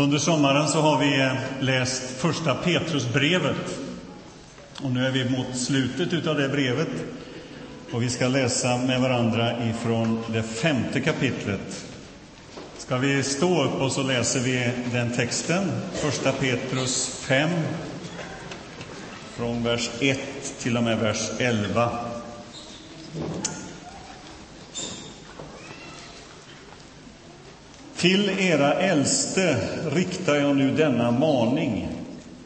Under 0.00 0.18
sommaren 0.18 0.68
så 0.68 0.80
har 0.80 0.98
vi 0.98 1.20
eh, 1.20 1.32
läst 1.60 2.02
första 2.02 2.54
Petrusbrevet. 2.54 3.78
Och 4.82 4.90
nu 4.90 5.06
är 5.06 5.10
vi 5.10 5.30
mot 5.30 5.56
slutet 5.56 6.26
av 6.26 6.36
det 6.36 6.48
brevet. 6.48 6.88
Och 7.92 8.02
vi 8.02 8.10
ska 8.10 8.28
läsa 8.28 8.76
med 8.76 9.00
varandra 9.00 9.64
ifrån 9.68 10.22
det 10.32 10.42
femte 10.42 11.00
kapitlet. 11.00 11.84
Ska 12.78 12.96
vi 12.96 13.22
stå 13.22 13.64
upp 13.64 13.80
och 13.80 13.92
så 13.92 14.02
läser 14.02 14.40
vi 14.40 14.70
den 14.92 15.12
texten, 15.12 15.70
första 15.92 16.32
Petrus 16.32 17.20
5, 17.20 17.50
från 19.36 19.62
vers 19.62 19.90
1 20.00 20.18
till 20.58 20.76
och 20.76 20.82
med 20.82 20.98
vers 20.98 21.30
11. 21.38 21.90
Till 28.00 28.30
era 28.38 28.74
äldste 28.74 29.58
riktar 29.92 30.34
jag 30.34 30.56
nu 30.56 30.70
denna 30.76 31.10
maning, 31.10 31.88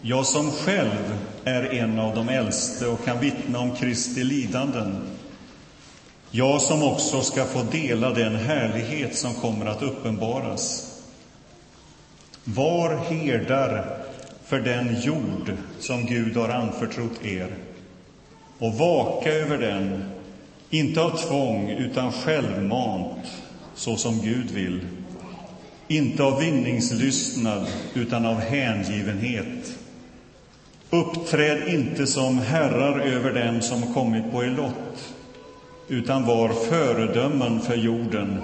jag 0.02 0.26
som 0.26 0.50
själv 0.50 1.18
är 1.44 1.74
en 1.74 1.98
av 1.98 2.14
de 2.14 2.28
äldste 2.28 2.86
och 2.88 3.04
kan 3.04 3.20
vittna 3.20 3.58
om 3.58 3.76
Kristi 3.76 4.24
lidanden, 4.24 4.96
jag 6.30 6.60
som 6.62 6.82
också 6.82 7.22
ska 7.22 7.44
få 7.44 7.62
dela 7.62 8.10
den 8.10 8.36
härlighet 8.36 9.16
som 9.16 9.34
kommer 9.34 9.66
att 9.66 9.82
uppenbaras. 9.82 10.92
Var 12.44 12.96
herdar 12.96 13.98
för 14.44 14.60
den 14.60 15.00
jord 15.00 15.52
som 15.80 16.06
Gud 16.06 16.36
har 16.36 16.48
anförtrott 16.48 17.24
er? 17.24 17.48
Och 18.58 18.74
vaka 18.74 19.32
över 19.32 19.58
den, 19.58 20.04
inte 20.70 21.02
av 21.02 21.16
tvång 21.16 21.70
utan 21.70 22.12
självmant, 22.12 23.26
så 23.74 23.96
som 23.96 24.20
Gud 24.20 24.50
vill 24.50 24.80
inte 25.96 26.22
av 26.22 26.40
vinningslystnad, 26.40 27.66
utan 27.94 28.26
av 28.26 28.40
hängivenhet. 28.40 29.78
Uppträd 30.90 31.68
inte 31.68 32.06
som 32.06 32.38
herrar 32.38 33.00
över 33.00 33.44
dem 33.44 33.62
som 33.62 33.94
kommit 33.94 34.32
på 34.32 34.44
er 34.44 34.50
lott, 34.50 35.14
utan 35.88 36.26
var 36.26 36.48
föredömen 36.48 37.60
för 37.60 37.74
jorden. 37.74 38.40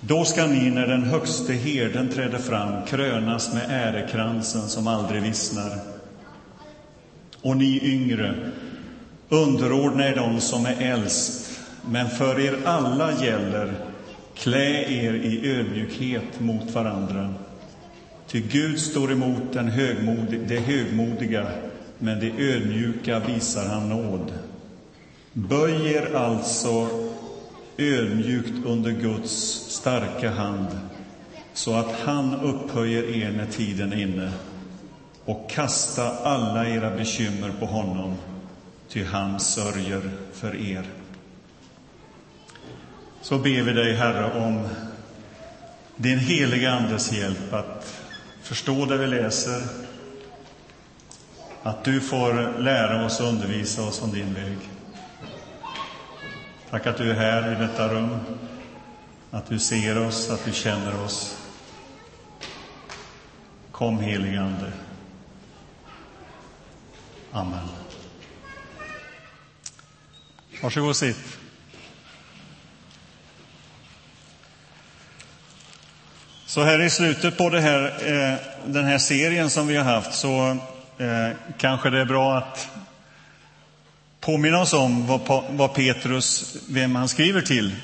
Då 0.00 0.24
skall 0.24 0.50
ni, 0.50 0.70
när 0.70 0.86
den 0.86 1.02
högste 1.02 1.52
herden 1.52 2.08
träder 2.08 2.38
fram, 2.38 2.86
krönas 2.86 3.54
med 3.54 3.66
ärekransen 3.68 4.68
som 4.68 4.86
aldrig 4.86 5.22
vissnar. 5.22 5.78
Och 7.42 7.56
ni 7.56 7.80
yngre, 7.82 8.34
underordna 9.28 10.08
er 10.08 10.16
dem 10.16 10.40
som 10.40 10.66
är 10.66 10.76
äldst, 10.80 11.60
men 11.90 12.10
för 12.10 12.40
er 12.40 12.58
alla 12.64 13.24
gäller 13.24 13.74
Klä 14.36 14.84
er 14.84 15.14
i 15.14 15.50
ödmjukhet 15.50 16.40
mot 16.40 16.74
varandra. 16.74 17.34
Ty 18.26 18.40
Gud 18.40 18.80
står 18.80 19.12
emot 19.12 19.52
den 19.52 19.68
högmodig, 19.68 20.40
det 20.48 20.60
högmodiga, 20.60 21.46
men 21.98 22.20
det 22.20 22.32
ödmjuka 22.38 23.18
visar 23.20 23.64
han 23.64 23.88
nåd. 23.88 24.32
Böj 25.32 25.92
er 25.92 26.14
alltså 26.14 26.88
ödmjukt 27.78 28.64
under 28.64 28.90
Guds 28.90 29.32
starka 29.68 30.30
hand 30.30 30.66
så 31.54 31.74
att 31.74 32.00
han 32.04 32.34
upphöjer 32.34 33.16
er 33.16 33.30
när 33.30 33.46
tiden 33.46 33.92
är 33.92 34.02
inne 34.02 34.32
och 35.24 35.50
kasta 35.50 36.10
alla 36.10 36.68
era 36.68 36.96
bekymmer 36.96 37.52
på 37.60 37.66
honom, 37.66 38.14
ty 38.88 39.04
han 39.04 39.40
sörjer 39.40 40.10
för 40.32 40.56
er 40.70 40.84
så 43.26 43.38
ber 43.38 43.62
vi 43.62 43.72
dig, 43.72 43.94
Herre, 43.94 44.40
om 44.40 44.68
din 45.96 46.18
heliga 46.18 46.72
Andes 46.72 47.12
hjälp 47.12 47.52
att 47.52 48.02
förstå 48.42 48.84
det 48.84 48.96
vi 48.96 49.06
läser, 49.06 49.62
att 51.62 51.84
du 51.84 52.00
får 52.00 52.58
lära 52.58 53.06
oss 53.06 53.20
och 53.20 53.26
undervisa 53.26 53.82
oss 53.82 54.02
om 54.02 54.12
din 54.12 54.34
väg. 54.34 54.58
Tack 56.70 56.86
att 56.86 56.96
du 56.96 57.10
är 57.10 57.14
här 57.14 57.52
i 57.52 57.66
detta 57.66 57.88
rum, 57.88 58.16
att 59.30 59.48
du 59.48 59.58
ser 59.58 60.06
oss, 60.06 60.30
att 60.30 60.44
du 60.44 60.52
känner 60.52 61.04
oss. 61.04 61.38
Kom, 63.70 63.98
helige 63.98 64.40
Ande. 64.40 64.72
Amen. 67.32 67.68
Varsågod 70.62 70.90
och 70.90 70.96
sitt. 70.96 71.45
Så 76.48 76.62
här 76.62 76.82
i 76.82 76.90
slutet 76.90 77.36
på 77.36 77.50
det 77.50 77.60
här, 77.60 77.84
eh, 77.84 78.38
den 78.66 78.84
här 78.84 78.98
serien 78.98 79.50
som 79.50 79.66
vi 79.66 79.76
har 79.76 79.84
haft 79.84 80.14
så 80.14 80.50
eh, 80.98 81.36
kanske 81.58 81.90
det 81.90 82.00
är 82.00 82.04
bra 82.04 82.38
att 82.38 82.68
påminna 84.20 84.60
oss 84.60 84.72
om 84.72 85.06
vad, 85.06 85.44
vad 85.50 85.74
Petrus, 85.74 86.56
vem 86.68 86.96
han 86.96 87.08
skriver 87.08 87.40
till. 87.40 87.74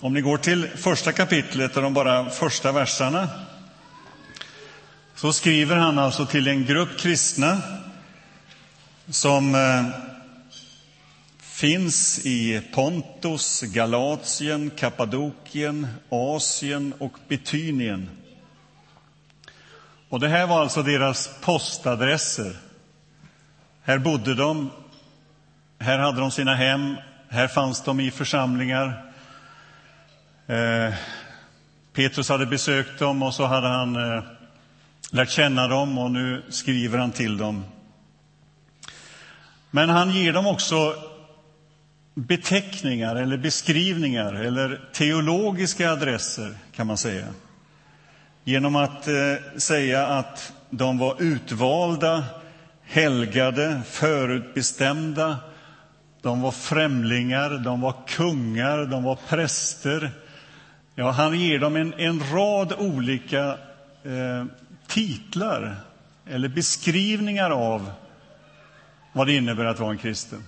Om 0.00 0.14
ni 0.14 0.20
går 0.20 0.38
till 0.38 0.68
första 0.76 1.12
kapitlet 1.12 1.76
och 1.76 1.82
de 1.82 1.94
bara 1.94 2.30
första 2.30 2.72
verserna 2.72 3.28
så 5.16 5.32
skriver 5.32 5.76
han 5.76 5.98
alltså 5.98 6.26
till 6.26 6.48
en 6.48 6.64
grupp 6.64 6.98
kristna 6.98 7.62
som 9.10 9.54
eh, 9.54 10.11
finns 11.52 12.26
i 12.26 12.62
Pontus, 12.74 13.62
Galatien, 13.62 14.70
Kappadokien, 14.70 15.86
Asien 16.08 16.94
och 16.98 17.12
Betynien. 17.28 18.10
Och 20.08 20.20
det 20.20 20.28
här 20.28 20.46
var 20.46 20.60
alltså 20.60 20.82
deras 20.82 21.30
postadresser. 21.40 22.56
Här 23.82 23.98
bodde 23.98 24.34
de, 24.34 24.70
här 25.78 25.98
hade 25.98 26.20
de 26.20 26.30
sina 26.30 26.54
hem, 26.54 26.96
här 27.28 27.48
fanns 27.48 27.84
de 27.84 28.00
i 28.00 28.10
församlingar. 28.10 29.12
Eh, 30.46 30.94
Petrus 31.92 32.28
hade 32.28 32.46
besökt 32.46 32.98
dem 32.98 33.22
och 33.22 33.34
så 33.34 33.46
hade 33.46 33.68
han 33.68 33.96
eh, 33.96 34.22
lärt 35.10 35.30
känna 35.30 35.68
dem 35.68 35.98
och 35.98 36.10
nu 36.10 36.42
skriver 36.48 36.98
han 36.98 37.12
till 37.12 37.36
dem. 37.36 37.64
Men 39.70 39.88
han 39.88 40.10
ger 40.10 40.32
dem 40.32 40.46
också 40.46 41.11
beteckningar 42.14 43.16
eller 43.16 43.36
beskrivningar 43.36 44.34
eller 44.34 44.80
teologiska 44.92 45.92
adresser, 45.92 46.54
kan 46.72 46.86
man 46.86 46.98
säga 46.98 47.26
genom 48.44 48.76
att 48.76 49.08
eh, 49.08 49.34
säga 49.56 50.06
att 50.06 50.52
de 50.70 50.98
var 50.98 51.22
utvalda, 51.22 52.24
helgade, 52.82 53.82
förutbestämda. 53.86 55.36
De 56.22 56.42
var 56.42 56.50
främlingar, 56.50 57.50
de 57.50 57.80
var 57.80 57.94
kungar, 58.06 58.86
de 58.86 59.02
var 59.02 59.18
präster. 59.28 60.10
Ja, 60.94 61.10
han 61.10 61.40
ger 61.40 61.58
dem 61.58 61.76
en, 61.76 61.94
en 61.94 62.22
rad 62.32 62.72
olika 62.78 63.58
eh, 64.04 64.44
titlar 64.86 65.76
eller 66.26 66.48
beskrivningar 66.48 67.50
av 67.50 67.90
vad 69.12 69.26
det 69.26 69.32
innebär 69.32 69.64
att 69.64 69.80
vara 69.80 69.90
en 69.90 69.98
kristen. 69.98 70.44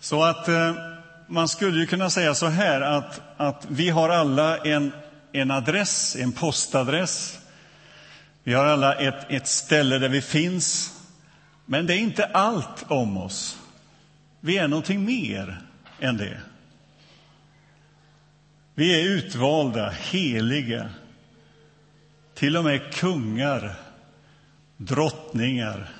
Så 0.00 0.24
att 0.24 0.48
eh, 0.48 0.74
man 1.26 1.48
skulle 1.48 1.80
ju 1.80 1.86
kunna 1.86 2.10
säga 2.10 2.34
så 2.34 2.46
här 2.46 2.80
att, 2.80 3.20
att 3.36 3.66
vi 3.68 3.90
har 3.90 4.08
alla 4.08 4.58
en 4.58 4.92
en 5.32 5.50
adress, 5.50 6.16
en 6.16 6.32
postadress. 6.32 7.40
Vi 8.44 8.54
har 8.54 8.64
alla 8.64 8.94
ett, 8.94 9.26
ett 9.28 9.46
ställe 9.46 9.98
där 9.98 10.08
vi 10.08 10.22
finns. 10.22 10.94
Men 11.66 11.86
det 11.86 11.94
är 11.94 11.98
inte 11.98 12.24
allt 12.24 12.84
om 12.88 13.16
oss. 13.16 13.58
Vi 14.40 14.58
är 14.58 14.68
någonting 14.68 15.04
mer 15.04 15.60
än 16.00 16.16
det. 16.16 16.40
Vi 18.74 19.00
är 19.00 19.08
utvalda, 19.08 19.90
heliga, 19.90 20.90
till 22.34 22.56
och 22.56 22.64
med 22.64 22.94
kungar, 22.94 23.74
drottningar. 24.76 25.90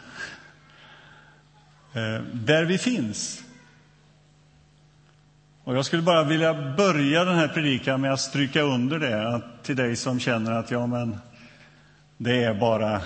Eh, 1.92 2.22
där 2.32 2.64
vi 2.64 2.78
finns. 2.78 3.42
Och 5.68 5.76
jag 5.76 5.84
skulle 5.84 6.02
bara 6.02 6.24
vilja 6.24 6.74
börja 6.76 7.24
den 7.24 7.34
här 7.34 7.48
predikan 7.48 8.00
med 8.00 8.12
att 8.12 8.20
stryka 8.20 8.62
under 8.62 8.98
det 8.98 9.34
att 9.34 9.64
till 9.64 9.76
dig 9.76 9.96
som 9.96 10.20
känner 10.20 10.52
att 10.52 10.70
ja, 10.70 10.86
men 10.86 11.18
det 12.16 12.44
är 12.44 12.54
bara 12.54 13.00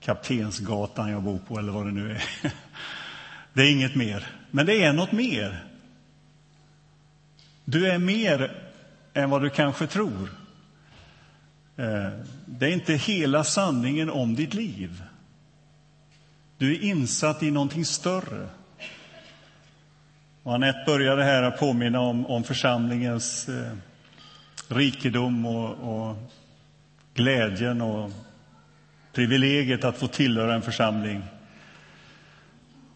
Kaptensgatan 0.00 1.10
jag 1.10 1.22
bor 1.22 1.38
på 1.38 1.58
eller 1.58 1.72
vad 1.72 1.86
det 1.86 1.92
nu 1.92 2.10
är. 2.10 2.22
Det 3.52 3.62
är 3.62 3.72
inget 3.72 3.94
mer. 3.94 4.26
Men 4.50 4.66
det 4.66 4.82
är 4.82 4.92
något 4.92 5.12
mer. 5.12 5.64
Du 7.64 7.88
är 7.88 7.98
mer 7.98 8.62
än 9.14 9.30
vad 9.30 9.42
du 9.42 9.50
kanske 9.50 9.86
tror. 9.86 10.30
Eh, 11.76 12.08
det 12.46 12.66
är 12.66 12.72
inte 12.72 12.94
hela 12.94 13.44
sanningen 13.44 14.10
om 14.10 14.34
ditt 14.34 14.54
liv. 14.54 15.02
Du 16.56 16.74
är 16.74 16.82
insatt 16.82 17.42
i 17.42 17.50
någonting 17.50 17.84
större. 17.84 18.48
Och 20.48 20.54
Anette 20.54 20.82
började 20.86 21.24
här 21.24 21.42
att 21.42 21.58
påminna 21.58 22.00
om, 22.00 22.26
om 22.26 22.44
församlingens 22.44 23.48
eh, 23.48 23.72
rikedom 24.68 25.46
och, 25.46 25.70
och 25.70 26.16
glädjen 27.14 27.80
och 27.80 28.10
privilegiet 29.12 29.84
att 29.84 29.98
få 29.98 30.06
tillhöra 30.06 30.54
en 30.54 30.62
församling. 30.62 31.22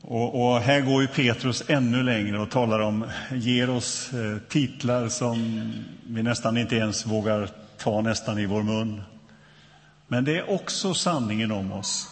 Och, 0.00 0.46
och, 0.46 0.60
här 0.60 0.81
går 0.81 1.02
ju 1.02 1.08
Petrus 1.08 1.62
ännu 1.69 2.02
längre 2.02 2.38
och 2.38 2.50
talar 2.50 2.81
om, 2.81 3.04
ger 3.32 3.70
oss 3.70 4.12
eh, 4.12 4.38
titlar 4.49 5.08
som 5.08 5.72
vi 6.06 6.22
nästan 6.22 6.56
inte 6.56 6.76
ens 6.76 7.06
vågar 7.06 7.49
ta 7.78 8.00
nästan 8.00 8.38
i 8.38 8.46
vår 8.46 8.62
mun. 8.62 9.02
Men 10.06 10.25
det 10.25 10.38
är 10.38 10.50
också 10.50 10.94
sanningen 10.94 11.52
om 11.52 11.72
oss. 11.72 12.08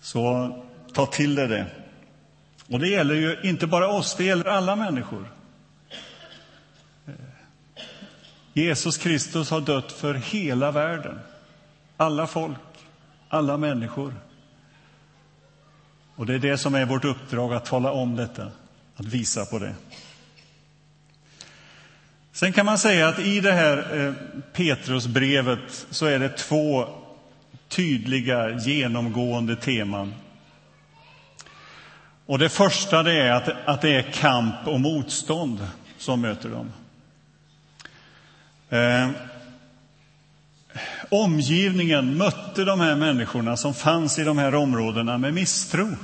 Så 0.00 0.50
ta 0.94 1.06
till 1.06 1.34
dig 1.34 1.48
det. 1.48 1.83
Och 2.68 2.80
det 2.80 2.88
gäller 2.88 3.14
ju 3.14 3.36
inte 3.42 3.66
bara 3.66 3.88
oss, 3.88 4.14
det 4.16 4.24
gäller 4.24 4.44
alla 4.44 4.76
människor. 4.76 5.28
Jesus 8.52 8.96
Kristus 8.96 9.50
har 9.50 9.60
dött 9.60 9.92
för 9.92 10.14
hela 10.14 10.70
världen, 10.70 11.18
alla 11.96 12.26
folk, 12.26 12.58
alla 13.28 13.56
människor. 13.56 14.14
Och 16.16 16.26
det 16.26 16.34
är 16.34 16.38
det 16.38 16.58
som 16.58 16.74
är 16.74 16.84
vårt 16.84 17.04
uppdrag, 17.04 17.54
att 17.54 17.64
tala 17.64 17.92
om 17.92 18.16
detta, 18.16 18.50
att 18.96 19.06
visa 19.06 19.46
på 19.46 19.58
det. 19.58 19.74
Sen 22.32 22.52
kan 22.52 22.66
man 22.66 22.78
säga 22.78 23.08
att 23.08 23.18
i 23.18 23.40
det 23.40 23.52
här 23.52 24.06
eh, 24.06 24.12
Petrusbrevet 24.52 25.86
så 25.90 26.06
är 26.06 26.18
det 26.18 26.28
två 26.28 26.88
tydliga 27.68 28.58
genomgående 28.58 29.56
teman. 29.56 30.14
Och 32.26 32.38
det 32.38 32.48
första 32.48 33.02
det 33.02 33.12
är 33.12 33.32
att, 33.32 33.48
att 33.64 33.80
det 33.80 33.96
är 33.96 34.12
kamp 34.12 34.66
och 34.66 34.80
motstånd 34.80 35.66
som 35.98 36.20
möter 36.20 36.48
dem. 36.48 36.72
Eh, 38.68 39.10
omgivningen 41.08 42.16
mötte 42.16 42.64
de 42.64 42.80
här 42.80 42.96
människorna 42.96 43.56
som 43.56 43.74
fanns 43.74 44.18
i 44.18 44.24
de 44.24 44.38
här 44.38 44.54
områdena 44.54 45.18
med 45.18 45.34
misstro. 45.34 45.96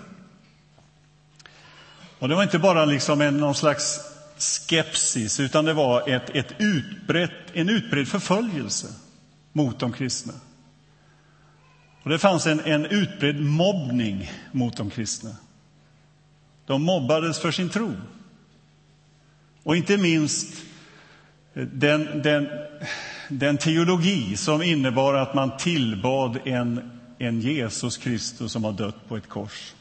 Och 2.18 2.28
det 2.28 2.34
var 2.34 2.42
inte 2.42 2.58
bara 2.58 2.84
liksom 2.84 3.20
en, 3.20 3.36
någon 3.36 3.54
slags 3.54 4.00
skepsis, 4.38 5.40
utan 5.40 5.64
det 5.64 5.72
var 5.72 6.08
ett, 6.08 6.30
ett 6.30 6.54
utbrett, 6.58 7.30
en 7.52 7.68
utbredd 7.68 8.08
förföljelse 8.08 8.86
mot 9.52 9.78
de 9.78 9.92
kristna. 9.92 10.32
Och 12.02 12.10
det 12.10 12.18
fanns 12.18 12.46
en, 12.46 12.60
en 12.60 12.86
utbredd 12.86 13.40
mobbning 13.40 14.32
mot 14.52 14.76
de 14.76 14.90
kristna. 14.90 15.30
De 16.70 16.82
mobbades 16.82 17.38
för 17.38 17.50
sin 17.50 17.68
tro. 17.68 17.94
Och 19.62 19.76
inte 19.76 19.96
minst 19.96 20.54
eh, 21.54 21.62
den, 21.62 22.22
den, 22.22 22.48
den 23.28 23.58
teologi 23.58 24.36
som 24.36 24.62
innebar 24.62 25.14
att 25.14 25.34
man 25.34 25.56
tillbad 25.56 26.38
en, 26.44 26.90
en 27.18 27.40
Jesus 27.40 27.96
Kristus 27.96 28.52
som 28.52 28.64
har 28.64 28.72
dött 28.72 29.08
på 29.08 29.16
ett 29.16 29.28
kors. 29.28 29.74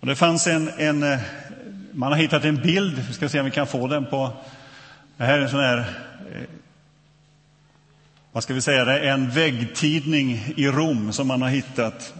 Och 0.00 0.06
det 0.06 0.16
fanns 0.16 0.46
en, 0.46 0.70
en, 0.78 1.02
eh, 1.02 1.20
man 1.92 2.12
har 2.12 2.18
hittat 2.18 2.44
en 2.44 2.62
bild, 2.62 2.98
vi 3.08 3.12
ska 3.12 3.28
se 3.28 3.38
om 3.38 3.44
vi 3.44 3.50
kan 3.50 3.66
få 3.66 3.86
den 3.86 4.06
på... 4.06 4.32
Det 5.16 5.24
här 5.24 5.38
är 5.38 5.42
en 5.42 5.50
sån 5.50 5.60
här... 5.60 5.78
Eh, 5.78 6.42
vad 8.32 8.42
ska 8.42 8.54
vi 8.54 8.60
säga? 8.60 8.84
Det 8.84 8.98
är 8.98 9.12
en 9.12 9.30
väggtidning 9.30 10.52
i 10.56 10.66
Rom 10.66 11.12
som 11.12 11.26
man 11.26 11.42
har 11.42 11.48
hittat. 11.48 12.14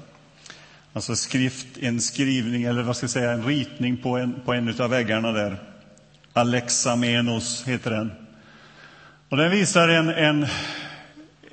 Alltså 0.94 1.17
skrift, 1.17 1.67
en 1.81 2.00
skrivning, 2.00 2.62
eller 2.62 2.82
vad 2.82 2.96
ska 2.96 3.05
jag 3.05 3.11
säga, 3.11 3.32
en 3.32 3.44
ritning 3.44 3.96
på 3.96 4.17
en, 4.17 4.41
på 4.44 4.52
en 4.52 4.81
av 4.81 4.91
väggarna 4.91 5.32
där. 5.32 5.56
Alexamenos 6.32 7.64
heter 7.67 7.91
den. 7.91 8.12
Och 9.29 9.37
den 9.37 9.50
visar 9.50 9.88
en, 9.88 10.08
en, 10.08 10.46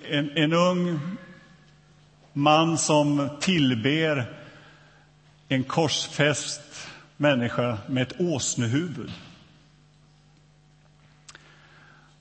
en, 0.10 0.38
en 0.38 0.54
ung 0.54 1.00
man 2.34 2.78
som 2.78 3.30
tillber 3.40 4.34
en 5.48 5.64
korsfäst 5.64 6.62
människa 7.18 7.78
med 7.88 8.04
ett 8.04 8.22
åsnehuvud. 8.22 9.12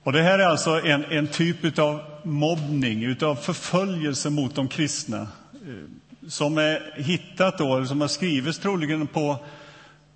Och 0.03 0.11
det 0.11 0.21
här 0.21 0.39
är 0.39 0.45
alltså 0.45 0.81
en, 0.81 1.03
en 1.03 1.27
typ 1.27 1.79
av 1.79 2.01
mobbning, 2.23 3.23
av 3.23 3.35
förföljelse 3.35 4.29
mot 4.29 4.55
de 4.55 4.67
kristna 4.67 5.27
som 6.27 6.57
är 6.57 6.93
hittat 6.95 7.57
då, 7.57 7.75
eller 7.75 7.85
som 7.85 8.01
har 8.01 8.07
skrivits 8.07 8.59
troligen 8.59 9.07
på 9.07 9.37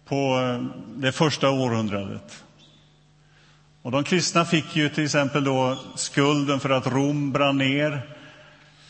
på 0.06 0.40
eh, 0.40 0.64
det 0.96 1.12
första 1.12 1.50
århundradet. 1.50 2.44
Och 3.82 3.92
de 3.92 4.04
kristna 4.04 4.46
fick 4.46 4.76
ju 4.76 4.90
till 4.90 5.04
exempel 5.04 5.44
då 5.44 5.78
skulden 5.96 6.60
för 6.60 6.70
att 6.70 6.88
Rom 6.88 7.32
brann 7.32 7.58
ner. 7.58 8.16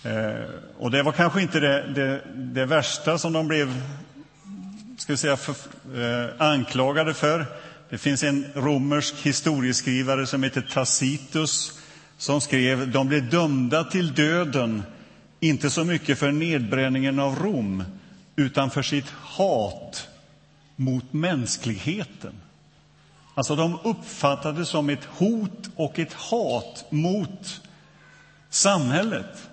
Eh, 0.03 0.50
och 0.77 0.91
det 0.91 1.03
var 1.03 1.12
kanske 1.12 1.41
inte 1.41 1.59
det, 1.59 1.94
det, 1.94 2.21
det 2.35 2.65
värsta 2.65 3.17
som 3.17 3.33
de 3.33 3.47
blev 3.47 3.81
ska 4.97 5.13
vi 5.13 5.17
säga, 5.17 5.38
för, 5.38 5.56
eh, 6.01 6.29
anklagade 6.38 7.13
för. 7.13 7.45
Det 7.89 7.97
finns 7.97 8.23
en 8.23 8.45
romersk 8.56 9.15
historieskrivare 9.15 10.25
som 10.25 10.44
heter 10.44 10.62
Tacitus 10.62 11.79
som 12.17 12.41
skrev 12.41 12.91
de 12.91 13.07
blev 13.07 13.29
dömda 13.29 13.83
till 13.83 14.13
döden, 14.13 14.83
inte 15.40 15.70
så 15.70 15.84
mycket 15.84 16.20
för 16.20 16.32
nedbränningen 16.32 17.20
av 17.20 17.40
Rom 17.40 17.84
utan 18.36 18.70
för 18.70 18.82
sitt 18.82 19.10
hat 19.10 20.08
mot 20.76 21.14
mänskligheten. 21.14 22.34
Alltså, 23.34 23.56
de 23.56 23.80
uppfattades 23.84 24.70
som 24.70 24.90
ett 24.90 25.06
hot 25.06 25.70
och 25.76 26.00
ett 26.00 26.14
hat 26.14 26.86
mot 26.90 27.62
samhället. 28.50 29.50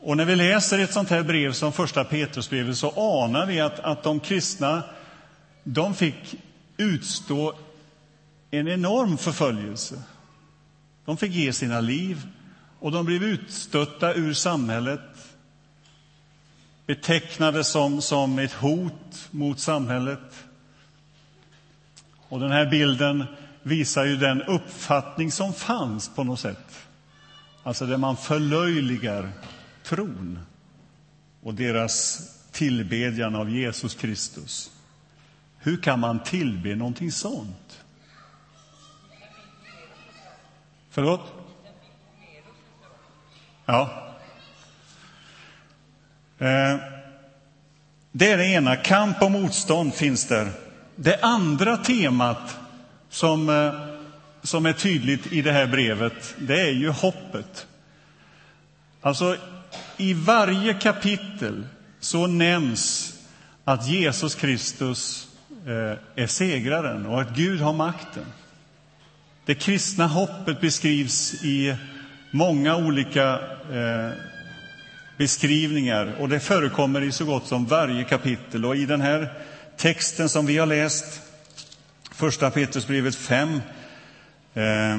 Och 0.00 0.16
när 0.16 0.24
vi 0.24 0.36
läser 0.36 0.78
ett 0.78 0.92
sånt 0.92 1.10
här 1.10 1.22
brev 1.22 1.52
som 1.52 1.72
första 1.72 2.04
Petrusbrevet 2.04 2.76
så 2.76 2.90
anar 2.90 3.46
vi 3.46 3.60
att, 3.60 3.78
att 3.78 4.02
de 4.02 4.20
kristna 4.20 4.82
de 5.64 5.94
fick 5.94 6.34
utstå 6.76 7.54
en 8.50 8.68
enorm 8.68 9.18
förföljelse. 9.18 10.02
De 11.04 11.16
fick 11.16 11.32
ge 11.32 11.52
sina 11.52 11.80
liv 11.80 12.26
och 12.86 12.92
de 12.92 13.06
blev 13.06 13.24
utstötta 13.24 14.14
ur 14.14 14.32
samhället 14.32 15.00
betecknade 16.86 17.64
som, 17.64 18.02
som 18.02 18.38
ett 18.38 18.52
hot 18.52 19.28
mot 19.30 19.60
samhället. 19.60 20.44
Och 22.28 22.40
den 22.40 22.50
här 22.50 22.66
bilden 22.66 23.24
visar 23.62 24.04
ju 24.04 24.16
den 24.16 24.42
uppfattning 24.42 25.32
som 25.32 25.52
fanns 25.52 26.14
på 26.14 26.24
något 26.24 26.40
sätt. 26.40 26.86
Alltså 27.62 27.86
där 27.86 27.96
man 27.96 28.16
förlöjligar 28.16 29.32
tron 29.84 30.38
och 31.42 31.54
deras 31.54 32.28
tillbedjan 32.52 33.34
av 33.34 33.50
Jesus 33.50 33.94
Kristus. 33.94 34.70
Hur 35.58 35.76
kan 35.76 36.00
man 36.00 36.22
tillbe 36.22 36.74
någonting 36.74 37.12
sånt? 37.12 37.82
Förlåt? 40.90 41.35
Ja. 43.66 43.90
Eh, 46.38 46.76
det 48.12 48.30
är 48.30 48.36
det 48.36 48.46
ena. 48.46 48.76
Kamp 48.76 49.22
och 49.22 49.30
motstånd 49.30 49.94
finns 49.94 50.28
där. 50.28 50.50
Det 50.96 51.18
andra 51.22 51.76
temat 51.76 52.56
som, 53.08 53.48
eh, 53.48 53.74
som 54.42 54.66
är 54.66 54.72
tydligt 54.72 55.32
i 55.32 55.42
det 55.42 55.52
här 55.52 55.66
brevet, 55.66 56.34
det 56.38 56.60
är 56.60 56.72
ju 56.72 56.88
hoppet. 56.88 57.66
Alltså, 59.00 59.36
i 59.96 60.14
varje 60.14 60.74
kapitel 60.74 61.66
så 62.00 62.26
nämns 62.26 63.14
att 63.64 63.86
Jesus 63.86 64.34
Kristus 64.34 65.28
eh, 65.66 66.22
är 66.22 66.26
segraren 66.26 67.06
och 67.06 67.20
att 67.20 67.36
Gud 67.36 67.60
har 67.60 67.72
makten. 67.72 68.26
Det 69.44 69.54
kristna 69.54 70.06
hoppet 70.06 70.60
beskrivs 70.60 71.44
i 71.44 71.76
många 72.30 72.76
olika 72.76 73.40
eh, 73.72 74.10
beskrivningar 75.16 76.14
och 76.18 76.28
det 76.28 76.40
förekommer 76.40 77.00
i 77.00 77.12
så 77.12 77.24
gott 77.24 77.46
som 77.46 77.66
varje 77.66 78.04
kapitel. 78.04 78.64
Och 78.64 78.76
i 78.76 78.86
den 78.86 79.00
här 79.00 79.32
texten 79.76 80.28
som 80.28 80.46
vi 80.46 80.58
har 80.58 80.66
läst, 80.66 81.20
första 82.12 82.50
Petrusbrevet 82.50 83.14
5, 83.14 83.60
eh, 84.54 84.98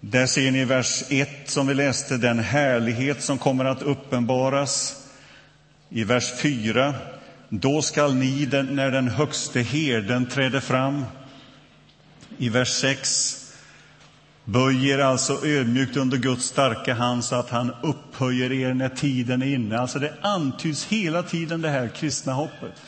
där 0.00 0.26
ser 0.26 0.50
ni 0.50 0.60
i 0.60 0.64
vers 0.64 1.02
1 1.10 1.28
som 1.44 1.66
vi 1.66 1.74
läste 1.74 2.16
den 2.16 2.38
härlighet 2.38 3.22
som 3.22 3.38
kommer 3.38 3.64
att 3.64 3.82
uppenbaras. 3.82 5.02
I 5.88 6.04
vers 6.04 6.32
4, 6.38 6.94
då 7.48 7.82
skall 7.82 8.14
ni 8.14 8.46
när 8.70 8.90
den 8.90 9.08
högste 9.08 9.60
herden 9.60 10.26
träder 10.26 10.60
fram. 10.60 11.04
I 12.38 12.48
vers 12.48 12.68
6, 12.68 13.45
Böj 14.48 14.90
er 14.90 14.98
alltså 14.98 15.46
ödmjukt 15.46 15.96
under 15.96 16.18
Guds 16.18 16.44
starka 16.44 16.94
hand 16.94 17.24
så 17.24 17.34
att 17.34 17.50
han 17.50 17.72
upphöjer 17.82 18.52
er 18.52 18.74
när 18.74 18.88
tiden 18.88 19.42
är 19.42 19.46
inne. 19.46 19.78
Alltså 19.78 19.98
det 19.98 20.14
antyds 20.20 20.84
hela 20.84 21.22
tiden 21.22 21.62
det 21.62 21.68
här 21.68 21.88
kristna 21.88 22.32
hoppet. 22.32 22.82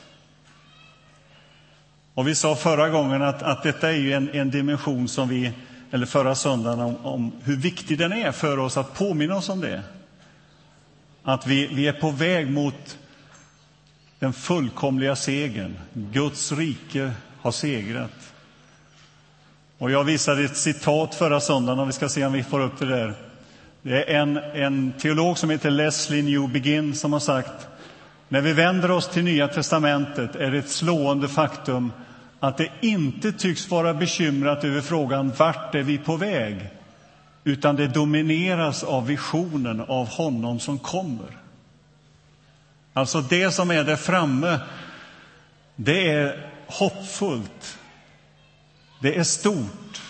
Och 2.15 2.29
vi 2.29 2.35
sa 2.35 2.57
förra 2.57 2.89
gången 2.89 3.23
att, 3.23 3.43
att 3.43 3.63
detta 3.63 3.93
är 3.93 4.17
en, 4.17 4.31
en 4.31 4.51
dimension 4.51 5.09
som 5.09 5.29
vi 5.29 5.53
eller 5.91 6.07
förra 6.07 6.35
söndagen 6.35 6.81
om, 6.81 6.97
om 7.07 7.33
hur 7.45 7.57
viktig 7.57 7.99
den 7.99 8.13
är 8.13 8.33
för 8.33 8.59
oss 8.59 8.77
att 8.77 8.95
påminna 8.95 9.37
oss 9.37 9.49
om 9.49 9.61
det. 9.61 9.83
Att 11.23 11.47
vi, 11.47 11.67
vi 11.67 11.89
är 11.89 11.93
på 11.93 12.11
väg 12.11 12.51
mot 12.51 12.99
den 14.19 14.33
fullkomliga 14.33 15.17
segern. 15.17 15.79
Guds 15.93 16.53
rike 16.53 17.13
har 17.41 17.53
segrat. 17.53 18.28
Och 19.79 19.91
jag 19.91 20.05
visade 20.05 20.45
ett 20.45 20.57
citat 20.57 21.15
förra 21.15 21.41
söndagen, 21.41 21.79
och 21.79 21.89
vi 21.89 21.93
ska 21.93 22.09
se 22.09 22.27
om 22.27 22.33
vi 22.33 22.43
får 22.43 22.61
upp 22.61 22.79
det 22.79 22.87
där. 22.87 23.15
Det 23.83 24.13
är 24.13 24.21
en, 24.21 24.37
en 24.37 24.93
teolog 24.93 25.39
som 25.39 25.51
heter 25.51 25.71
Leslie 25.71 26.23
New 26.23 26.49
Begin 26.49 26.95
som 26.95 27.13
har 27.13 27.21
sagt 27.21 27.69
när 28.29 28.41
vi 28.41 28.53
vänder 28.53 28.91
oss 28.91 29.09
till 29.09 29.25
Nya 29.25 29.49
testamentet 29.49 30.37
är 30.37 30.51
det 30.51 30.59
ett 30.59 30.69
slående 30.69 31.29
faktum 31.29 31.93
att 32.41 32.57
det 32.57 32.71
inte 32.81 33.33
tycks 33.33 33.71
vara 33.71 33.95
bekymrat 33.95 34.65
över 34.65 34.81
frågan 34.81 35.33
vart 35.39 35.75
är 35.75 35.83
vi 35.83 35.99
på 35.99 36.17
väg, 36.17 36.71
utan 37.45 37.77
det 37.77 37.87
domineras 37.87 38.85
av 38.85 39.07
visionen 39.07 39.81
av 39.81 40.09
honom 40.09 40.61
som 40.61 40.79
kommer. 40.79 41.37
Alltså 42.93 43.21
det 43.21 43.51
som 43.51 43.71
är 43.71 43.85
där 43.85 43.97
framme, 43.97 44.59
det 45.77 46.11
är 46.11 46.51
hoppfullt, 46.67 47.78
det 49.01 49.17
är 49.17 49.23
stort, 49.23 50.03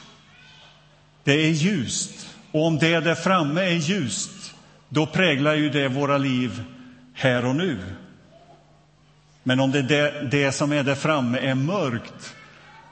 det 1.25 1.33
är 1.33 1.51
ljust. 1.51 2.37
Och 2.53 2.67
om 2.67 2.79
det 2.79 3.01
där 3.01 3.15
framme 3.15 3.61
är 3.61 3.75
ljust, 3.75 4.55
då 4.89 5.07
präglar 5.07 5.55
ju 5.55 5.71
det 5.71 5.89
våra 5.89 6.19
liv 6.19 6.63
här 7.15 7.45
och 7.45 7.57
nu. 7.57 7.79
Men 9.43 9.61
om 9.61 9.71
det, 9.71 9.83
det, 9.83 10.29
det 10.31 10.53
som 10.53 10.73
är 10.73 10.83
där 10.83 10.95
framme 10.95 11.39
är 11.39 11.55
mörkt 11.55 12.35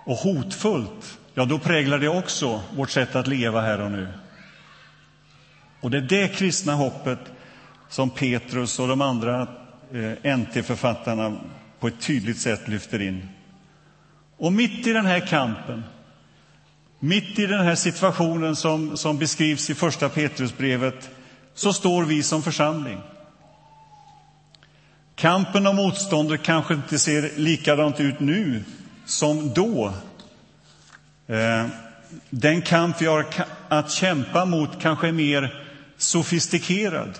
och 0.04 0.16
hotfullt, 0.16 1.18
ja, 1.34 1.44
då 1.44 1.58
präglar 1.58 1.98
det 1.98 2.08
också 2.08 2.62
vårt 2.74 2.90
sätt 2.90 3.16
att 3.16 3.26
leva 3.26 3.60
här 3.60 3.80
och 3.80 3.90
nu. 3.90 4.08
Och 5.80 5.90
det 5.90 5.96
är 5.96 6.02
det 6.02 6.28
kristna 6.28 6.74
hoppet 6.74 7.18
som 7.88 8.10
Petrus 8.10 8.78
och 8.78 8.88
de 8.88 9.00
andra 9.00 9.48
eh, 9.92 10.36
NT-författarna 10.36 11.36
på 11.80 11.88
ett 11.88 12.00
tydligt 12.00 12.38
sätt 12.38 12.68
lyfter 12.68 13.02
in. 13.02 13.28
Och 14.36 14.52
mitt 14.52 14.86
i 14.86 14.92
den 14.92 15.06
här 15.06 15.20
kampen, 15.20 15.84
mitt 16.98 17.38
i 17.38 17.46
den 17.46 17.64
här 17.64 17.74
situationen 17.74 18.56
som, 18.56 18.96
som 18.96 19.18
beskrivs 19.18 19.70
i 19.70 19.74
Första 19.74 20.08
Petrusbrevet, 20.08 21.10
så 21.54 21.72
står 21.72 22.04
vi 22.04 22.22
som 22.22 22.42
församling. 22.42 23.00
Kampen 25.14 25.66
och 25.66 25.74
motståndet 25.74 26.42
kanske 26.42 26.74
inte 26.74 26.98
ser 26.98 27.30
likadant 27.36 28.00
ut 28.00 28.20
nu 28.20 28.64
som 29.06 29.54
då. 29.54 29.92
Eh, 31.26 31.66
den 32.30 32.62
kamp 32.62 33.02
vi 33.02 33.06
har 33.06 33.26
att 33.68 33.90
kämpa 33.90 34.44
mot 34.44 34.80
kanske 34.80 35.08
är 35.08 35.12
mer 35.12 35.64
sofistikerad, 35.96 37.18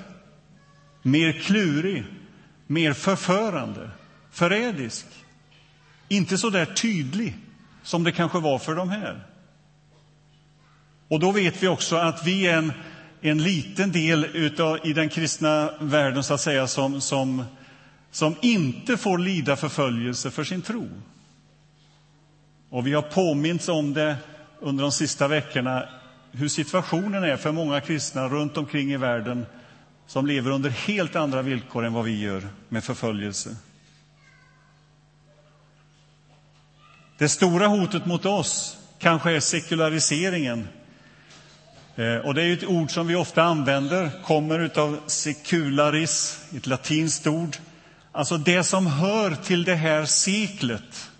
mer 1.02 1.32
klurig, 1.32 2.04
mer 2.66 2.92
förförande, 2.92 3.90
förrädisk. 4.32 5.06
Inte 6.08 6.38
så 6.38 6.50
där 6.50 6.66
tydlig 6.66 7.34
som 7.82 8.04
det 8.04 8.12
kanske 8.12 8.38
var 8.38 8.58
för 8.58 8.75
de 8.75 8.90
här. 8.90 9.26
Och 11.08 11.20
då 11.20 11.32
vet 11.32 11.62
vi 11.62 11.68
också 11.68 11.96
att 11.96 12.26
vi 12.26 12.46
är 12.46 12.58
en, 12.58 12.72
en 13.20 13.42
liten 13.42 13.92
del 13.92 14.25
utav, 14.25 14.78
i 14.84 14.92
den 14.92 15.08
kristna 15.08 15.70
världen 15.80 16.25
så 16.25 16.34
att 16.34 16.40
säga 16.40 16.66
som, 16.66 17.00
som 17.00 17.44
som 18.16 18.34
inte 18.42 18.96
får 18.96 19.18
lida 19.18 19.56
förföljelse 19.56 20.30
för 20.30 20.44
sin 20.44 20.62
tro. 20.62 20.88
Och 22.70 22.86
vi 22.86 22.92
har 22.92 23.02
påmints 23.02 23.68
om 23.68 23.94
det 23.94 24.16
under 24.60 24.82
de 24.82 24.92
sista 24.92 25.28
veckorna, 25.28 25.88
hur 26.32 26.48
situationen 26.48 27.25
är 27.25 27.36
för 27.36 27.52
många 27.52 27.80
kristna 27.80 28.28
runt 28.28 28.56
omkring 28.56 28.92
i 28.92 28.96
världen 28.96 29.46
som 30.06 30.26
lever 30.26 30.50
under 30.50 30.70
helt 30.70 31.16
andra 31.16 31.42
villkor 31.42 31.84
än 31.84 31.92
vad 31.92 32.04
vi 32.04 32.20
gör 32.20 32.48
med 32.68 32.84
förföljelse. 32.84 33.56
Det 37.18 37.28
stora 37.28 37.66
hotet 37.66 38.06
mot 38.06 38.26
oss 38.26 38.78
kanske 38.99 39.32
är 39.32 39.40
sekulariseringen. 39.40 40.68
Eh, 41.96 42.16
och 42.16 42.35
det 42.35 42.42
är 42.42 42.52
ett 42.52 42.64
ord 42.64 42.90
som 42.90 43.06
vi 43.06 43.14
ofta 43.14 43.42
använder, 43.42 44.11
kommer 44.25 44.78
av 44.78 44.99
secularis, 45.06 46.40
ett 46.56 46.66
latinskt 46.66 47.26
ord 47.26 47.56
Alltså 48.16 48.38
det 48.38 48.64
som 48.64 48.87
hör 48.87 49.35
till 49.35 49.64
det 49.64 49.75
här 49.75 50.04
seklet. 50.04 51.11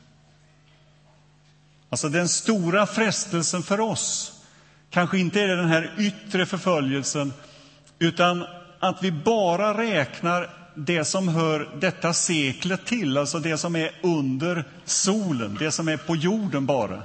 Alltså 1.91 2.09
den 2.09 2.29
stora 2.29 2.87
frestelsen 2.87 3.62
för 3.62 3.81
oss 3.81 4.33
kanske 4.91 5.19
inte 5.19 5.41
är 5.41 5.49
den 5.49 5.69
här 5.69 5.95
yttre 5.99 6.47
förföljelsen 6.47 7.33
utan 7.99 8.47
att 8.81 9.03
vi 9.03 9.12
bara 9.12 9.79
räknar 9.79 10.50
det 10.76 11.04
som 11.04 11.28
hör 11.28 11.68
detta 11.80 12.12
seklet 12.12 12.87
till, 12.87 13.18
alltså 13.18 13.38
det 13.38 13.59
som 13.59 13.76
är 13.76 13.90
under 14.02 14.64
solen, 14.85 15.56
det 15.59 15.71
som 15.71 15.88
är 15.88 15.97
på 15.97 16.16
jorden 16.16 16.66
bara. 16.66 17.02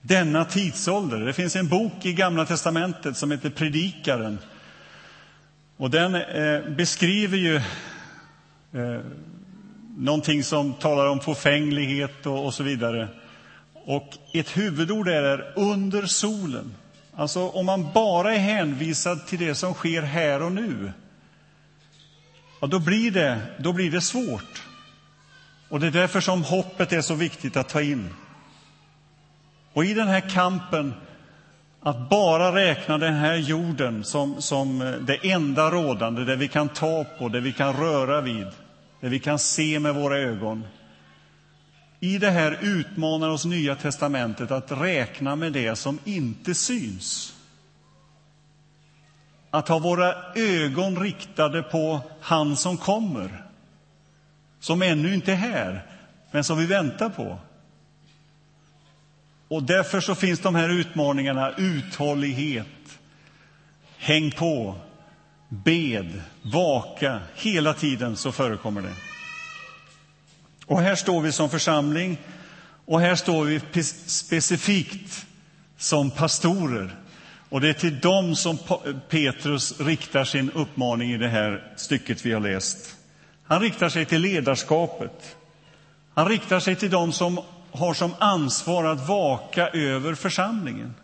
Denna 0.00 0.44
tidsålder. 0.44 1.20
Det 1.20 1.32
finns 1.32 1.56
en 1.56 1.68
bok 1.68 2.06
i 2.06 2.12
Gamla 2.12 2.46
testamentet 2.46 3.16
som 3.16 3.30
heter 3.30 3.50
Predikaren 3.50 4.38
och 5.80 5.90
den 5.90 6.14
eh, 6.14 6.60
beskriver 6.76 7.36
ju 7.36 7.56
eh, 8.72 9.00
någonting 9.96 10.44
som 10.44 10.72
talar 10.72 11.06
om 11.06 11.20
förfänglighet 11.20 12.26
och, 12.26 12.46
och 12.46 12.54
så 12.54 12.62
vidare. 12.62 13.08
Och 13.72 14.08
ett 14.32 14.56
huvudord 14.56 15.08
är 15.08 15.52
under 15.56 16.06
solen. 16.06 16.74
Alltså 17.14 17.48
om 17.48 17.66
man 17.66 17.88
bara 17.94 18.34
är 18.34 18.38
hänvisad 18.38 19.26
till 19.26 19.38
det 19.38 19.54
som 19.54 19.74
sker 19.74 20.02
här 20.02 20.42
och 20.42 20.52
nu, 20.52 20.92
ja, 22.60 22.66
då, 22.66 22.78
blir 22.78 23.10
det, 23.10 23.40
då 23.58 23.72
blir 23.72 23.90
det 23.90 24.00
svårt. 24.00 24.62
Och 25.68 25.80
det 25.80 25.86
är 25.86 25.90
därför 25.90 26.20
som 26.20 26.44
hoppet 26.44 26.92
är 26.92 27.00
så 27.00 27.14
viktigt 27.14 27.56
att 27.56 27.68
ta 27.68 27.82
in. 27.82 28.08
Och 29.72 29.84
i 29.84 29.94
den 29.94 30.08
här 30.08 30.30
kampen 30.30 30.94
att 31.82 32.10
bara 32.10 32.54
räkna 32.54 32.98
den 32.98 33.14
här 33.14 33.34
jorden 33.34 34.04
som, 34.04 34.42
som 34.42 34.78
det 35.00 35.30
enda 35.30 35.70
rådande, 35.70 36.24
det 36.24 36.36
vi 36.36 36.48
kan 36.48 36.68
ta 36.68 37.04
på, 37.18 37.28
det 37.28 37.40
vi 37.40 37.52
kan 37.52 37.76
röra 37.76 38.20
vid, 38.20 38.46
det 39.00 39.08
vi 39.08 39.18
kan 39.18 39.38
se 39.38 39.80
med 39.80 39.94
våra 39.94 40.18
ögon. 40.18 40.64
I 42.00 42.18
det 42.18 42.30
här 42.30 42.58
utmanar 42.62 43.28
oss 43.28 43.44
Nya 43.44 43.74
testamentet 43.74 44.50
att 44.50 44.72
räkna 44.72 45.36
med 45.36 45.52
det 45.52 45.76
som 45.76 45.98
inte 46.04 46.54
syns. 46.54 47.34
Att 49.50 49.68
ha 49.68 49.78
våra 49.78 50.14
ögon 50.34 51.00
riktade 51.00 51.62
på 51.62 52.00
han 52.20 52.56
som 52.56 52.76
kommer, 52.76 53.44
som 54.60 54.82
ännu 54.82 55.14
inte 55.14 55.32
är 55.32 55.36
här, 55.36 55.86
men 56.30 56.44
som 56.44 56.58
vi 56.58 56.66
väntar 56.66 57.08
på. 57.08 57.38
Och 59.48 59.62
därför 59.62 60.00
så 60.00 60.14
finns 60.14 60.40
de 60.40 60.54
här 60.54 60.68
utmaningarna, 60.68 61.52
uthållighet, 61.56 62.66
häng 63.98 64.30
på, 64.30 64.74
bed, 65.48 66.22
vaka, 66.42 67.20
hela 67.34 67.74
tiden 67.74 68.16
så 68.16 68.32
förekommer 68.32 68.82
det. 68.82 68.94
Och 70.66 70.80
här 70.80 70.94
står 70.94 71.20
vi 71.20 71.32
som 71.32 71.50
församling 71.50 72.18
och 72.84 73.00
här 73.00 73.14
står 73.14 73.44
vi 73.44 73.60
specifikt 74.06 75.26
som 75.76 76.10
pastorer. 76.10 76.96
Och 77.50 77.60
det 77.60 77.68
är 77.68 77.72
till 77.72 78.00
dem 78.00 78.36
som 78.36 78.58
Petrus 79.08 79.80
riktar 79.80 80.24
sin 80.24 80.50
uppmaning 80.50 81.12
i 81.12 81.16
det 81.16 81.28
här 81.28 81.72
stycket 81.76 82.26
vi 82.26 82.32
har 82.32 82.40
läst. 82.40 82.96
Han 83.44 83.60
riktar 83.60 83.88
sig 83.88 84.04
till 84.04 84.20
ledarskapet. 84.20 85.36
Han 86.14 86.28
riktar 86.28 86.60
sig 86.60 86.76
till 86.76 86.90
dem 86.90 87.12
som 87.12 87.40
har 87.72 87.94
som 87.94 88.14
ansvar 88.18 88.84
att 88.84 89.08
vaka 89.08 89.68
över 89.68 90.14
församlingen. 90.14 90.94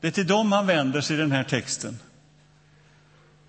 Det 0.00 0.06
är 0.06 0.10
till 0.10 0.26
dem 0.26 0.52
han 0.52 0.66
vänder 0.66 1.00
sig 1.00 1.16
i 1.16 1.20
den 1.20 1.32
här 1.32 1.44
texten. 1.44 1.98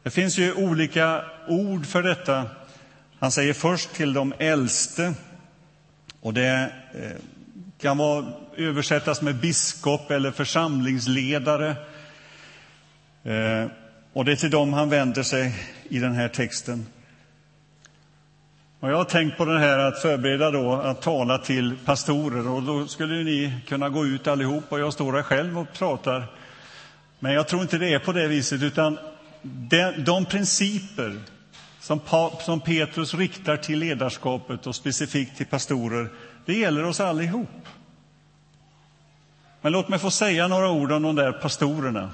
Det 0.03 0.09
finns 0.09 0.37
ju 0.37 0.53
olika 0.53 1.23
ord 1.47 1.85
för 1.85 2.03
detta. 2.03 2.45
Han 3.19 3.31
säger 3.31 3.53
först 3.53 3.93
till 3.93 4.13
de 4.13 4.33
äldste, 4.39 5.13
och 6.21 6.33
det 6.33 6.71
eh, 6.93 7.11
kan 7.81 7.97
vara, 7.97 8.33
översättas 8.57 9.21
med 9.21 9.35
biskop 9.35 10.11
eller 10.11 10.31
församlingsledare. 10.31 11.75
Eh, 13.23 13.67
och 14.13 14.25
det 14.25 14.31
är 14.31 14.35
till 14.35 14.51
dem 14.51 14.73
han 14.73 14.89
vänder 14.89 15.23
sig 15.23 15.55
i 15.89 15.99
den 15.99 16.13
här 16.13 16.27
texten. 16.27 16.85
Och 18.79 18.89
jag 18.89 18.97
har 18.97 19.03
tänkt 19.03 19.37
på 19.37 19.45
det 19.45 19.59
här 19.59 19.77
att 19.77 20.01
förbereda 20.01 20.51
då 20.51 20.73
att 20.73 21.01
tala 21.01 21.37
till 21.37 21.77
pastorer 21.85 22.49
och 22.49 22.63
då 22.63 22.87
skulle 22.87 23.23
ni 23.23 23.53
kunna 23.67 23.89
gå 23.89 24.05
ut 24.05 24.27
allihop 24.27 24.63
och 24.69 24.79
jag 24.79 24.93
står 24.93 25.13
här 25.13 25.23
själv 25.23 25.59
och 25.59 25.73
pratar. 25.73 26.25
Men 27.19 27.33
jag 27.33 27.47
tror 27.47 27.61
inte 27.61 27.77
det 27.77 27.93
är 27.93 27.99
på 27.99 28.11
det 28.11 28.27
viset 28.27 28.61
utan 28.61 28.97
de, 29.41 29.93
de 29.97 30.25
principer 30.25 31.19
som, 31.79 31.99
som 32.39 32.59
Petrus 32.59 33.13
riktar 33.13 33.57
till 33.57 33.79
ledarskapet 33.79 34.67
och 34.67 34.75
specifikt 34.75 35.37
till 35.37 35.45
pastorer, 35.45 36.09
det 36.45 36.53
gäller 36.53 36.83
oss 36.83 36.99
allihop. 36.99 37.67
Men 39.63 39.71
låt 39.71 39.87
mig 39.87 39.99
få 39.99 40.11
säga 40.11 40.47
några 40.47 40.69
ord 40.69 40.91
om 40.91 41.01
de 41.03 41.15
där 41.15 41.31
pastorerna. 41.31 42.11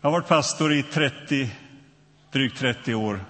Jag 0.00 0.10
har 0.10 0.12
varit 0.12 0.28
pastor 0.28 0.72
i 0.72 0.82
30, 0.82 1.50
drygt 2.32 2.58
30 2.58 2.94
år. 2.94 3.24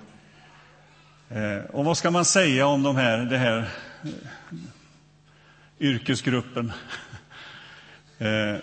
Eh, 1.28 1.70
och 1.70 1.84
vad 1.84 1.96
ska 1.96 2.10
man 2.10 2.24
säga 2.24 2.66
om 2.66 2.82
de 2.82 2.96
här, 2.96 3.18
det 3.18 3.38
här 3.38 3.58
eh, 4.02 4.10
yrkesgruppen? 5.80 6.72
Eh, 8.18 8.56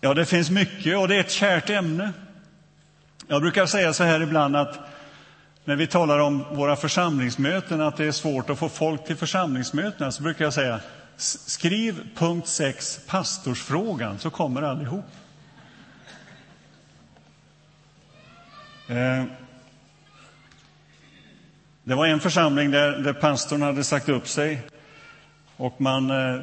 ja, 0.00 0.14
det 0.14 0.26
finns 0.26 0.50
mycket 0.50 0.98
och 0.98 1.08
det 1.08 1.16
är 1.16 1.20
ett 1.20 1.30
kärt 1.30 1.70
ämne. 1.70 2.12
Jag 3.26 3.42
brukar 3.42 3.66
säga 3.66 3.92
så 3.92 4.04
här 4.04 4.22
ibland 4.22 4.56
att 4.56 4.78
när 5.64 5.76
vi 5.76 5.86
talar 5.86 6.18
om 6.18 6.44
våra 6.50 6.76
församlingsmöten, 6.76 7.80
att 7.80 7.96
det 7.96 8.06
är 8.06 8.12
svårt 8.12 8.50
att 8.50 8.58
få 8.58 8.68
folk 8.68 9.04
till 9.04 9.16
församlingsmötena, 9.16 10.12
så 10.12 10.22
brukar 10.22 10.44
jag 10.44 10.54
säga 10.54 10.80
skriv 11.20 12.08
punkt 12.14 12.48
6, 12.48 13.00
pastorsfrågan, 13.06 14.18
så 14.18 14.30
kommer 14.30 14.62
allihop. 14.62 15.04
Eh, 18.88 19.24
det 21.84 21.94
var 21.94 22.06
en 22.06 22.20
församling 22.20 22.70
där, 22.70 22.98
där 22.98 23.12
pastorn 23.12 23.62
hade 23.62 23.84
sagt 23.84 24.08
upp 24.08 24.28
sig 24.28 24.62
och 25.56 25.80
man 25.80 26.10
eh, 26.10 26.40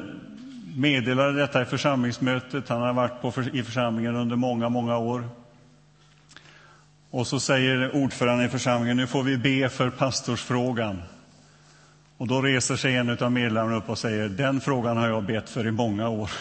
meddelade 0.76 1.32
detta 1.32 1.62
i 1.62 1.64
församlingsmötet. 1.64 2.68
Han 2.68 2.80
hade 2.80 2.92
varit 2.92 3.20
på, 3.20 3.42
i 3.52 3.62
församlingen 3.62 4.16
under 4.16 4.36
många, 4.36 4.68
många 4.68 4.98
år. 4.98 5.28
Och 7.10 7.26
så 7.26 7.40
säger 7.40 7.96
ordföranden 7.96 8.46
i 8.46 8.48
församlingen, 8.48 8.96
nu 8.96 9.06
får 9.06 9.22
vi 9.22 9.36
be 9.36 9.68
för 9.68 9.90
pastorsfrågan. 9.90 11.02
Och 12.18 12.26
då 12.26 12.42
reser 12.42 12.76
sig 12.76 12.96
en 12.96 13.18
av 13.18 13.32
medlemmarna 13.32 13.76
upp 13.76 13.88
och 13.88 13.98
säger, 13.98 14.28
den 14.28 14.60
frågan 14.60 14.96
har 14.96 15.08
jag 15.08 15.24
bett 15.24 15.50
för 15.50 15.66
i 15.66 15.70
många 15.70 16.08
år. 16.08 16.30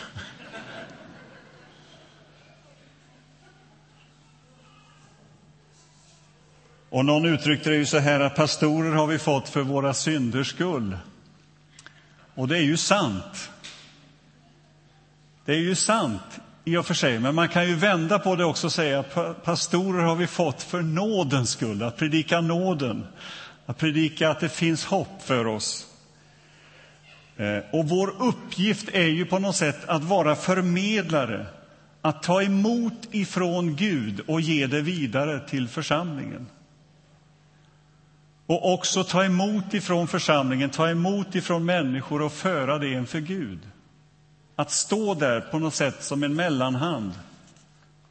Och 6.90 7.06
någon 7.06 7.26
uttryckte 7.26 7.70
det 7.70 7.76
ju 7.76 7.86
så 7.86 7.98
här 7.98 8.20
att 8.20 8.36
pastorer 8.36 8.92
har 8.92 9.08
vi 9.08 9.20
fått 9.20 9.50
för 9.50 9.62
våra 9.62 9.94
synders 9.94 10.50
skull. 10.50 10.98
Och 12.36 12.48
det 12.48 12.58
är 12.58 12.64
ju 12.64 12.78
sant. 12.78 13.52
Det 15.46 15.52
är 15.52 15.60
ju 15.60 15.76
sant 15.76 16.40
i 16.66 16.78
och 16.78 16.86
för 16.86 16.94
sig, 16.94 17.20
men 17.20 17.36
man 17.36 17.50
kan 17.50 17.68
ju 17.68 17.76
vända 17.76 18.20
på 18.20 18.36
det 18.36 18.46
också 18.46 18.68
och 18.68 18.74
säga 18.74 19.00
att 19.00 19.44
pastorer 19.44 20.04
har 20.04 20.16
vi 20.16 20.28
fått 20.28 20.64
för 20.64 20.82
nådens 20.82 21.50
skull, 21.50 21.84
att 21.84 21.98
predika 21.98 22.42
nåden, 22.42 23.08
att 23.68 23.78
predika 23.78 24.30
att 24.30 24.40
det 24.40 24.50
finns 24.50 24.86
hopp 24.86 25.22
för 25.22 25.48
oss. 25.48 25.88
Eh, 27.38 27.60
och 27.72 27.90
vår 27.90 28.14
uppgift 28.20 28.90
är 28.90 29.08
ju 29.08 29.26
på 29.26 29.40
något 29.40 29.56
sätt 29.56 29.86
att 29.86 30.04
vara 30.04 30.36
förmedlare, 30.36 31.46
att 32.02 32.24
ta 32.24 32.42
emot 32.42 33.08
ifrån 33.12 33.76
Gud 33.76 34.20
och 34.20 34.42
ge 34.42 34.68
det 34.68 34.82
vidare 34.82 35.40
till 35.40 35.68
församlingen. 35.68 36.48
Och 38.46 38.74
också 38.74 39.04
ta 39.04 39.24
emot 39.24 39.74
ifrån 39.74 40.08
församlingen, 40.08 40.70
ta 40.70 40.90
emot 40.90 41.36
ifrån 41.36 41.66
människor 41.66 42.22
och 42.22 42.34
föra 42.34 42.78
det 42.78 42.92
inför 42.92 43.20
Gud. 43.20 43.60
Att 44.56 44.72
stå 44.72 45.14
där 45.14 45.42
på 45.42 45.60
något 45.60 45.74
sätt 45.74 46.04
som 46.04 46.24
en 46.24 46.36
mellanhand 46.36 47.12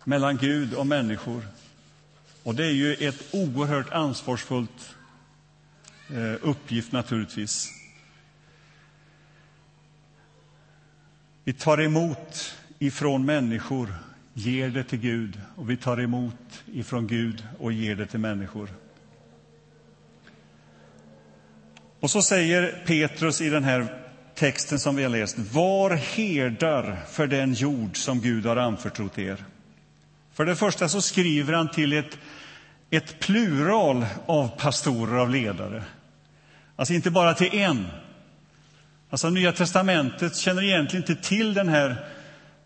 mellan 0.04 0.36
Gud 0.36 0.75
och 0.75 0.86
människor. 0.86 1.42
Och 2.42 2.54
det 2.54 2.66
är 2.66 2.72
ju 2.72 2.94
ett 2.94 3.22
oerhört 3.32 3.92
ansvarsfullt 3.92 4.95
Eh, 6.14 6.34
uppgift 6.42 6.92
naturligtvis. 6.92 7.72
Vi 11.44 11.52
tar 11.52 11.80
emot 11.80 12.54
ifrån 12.78 13.25
människor, 13.25 13.94
ger 14.34 14.68
det 14.68 14.84
till 14.84 14.98
Gud 14.98 15.40
och 15.56 15.70
vi 15.70 15.76
tar 15.76 16.00
emot 16.00 16.62
ifrån 16.66 17.07
Gud 17.07 17.46
och 17.59 17.72
ger 17.72 17.96
det 17.96 18.07
till 18.07 18.20
människor. 18.20 18.68
Och 22.00 22.11
så 22.11 22.22
säger 22.22 22.85
Petrus 22.87 23.40
i 23.40 23.48
den 23.48 23.64
här 23.64 24.02
texten 24.35 24.78
som 24.78 24.96
vi 24.96 25.02
har 25.02 25.11
läst. 25.11 25.38
Var 25.38 25.90
herdar 25.90 26.98
för 27.11 27.26
den 27.26 27.54
jord 27.54 27.96
som 27.96 28.20
Gud 28.20 28.46
har 28.46 28.57
anförtrott 28.57 29.18
er. 29.18 29.44
För 30.33 30.44
det 30.44 30.57
första 30.57 30.88
så 30.88 31.02
skriver 31.02 31.52
han 31.52 31.70
till 31.70 31.92
ett, 31.92 32.18
ett 32.90 33.18
plural 33.20 34.07
av 34.26 34.48
pastorer, 34.48 35.16
av 35.16 35.31
ledare. 35.31 35.85
Alltså 36.76 36.94
inte 36.94 37.10
bara 37.10 37.34
till 37.34 37.54
en. 37.54 37.86
Alltså 39.10 39.30
Nya 39.30 39.52
testamentet 39.52 40.36
känner 40.36 40.62
egentligen 40.62 41.10
inte 41.10 41.28
till 41.28 41.54
den 41.54 41.68
här 41.68 42.04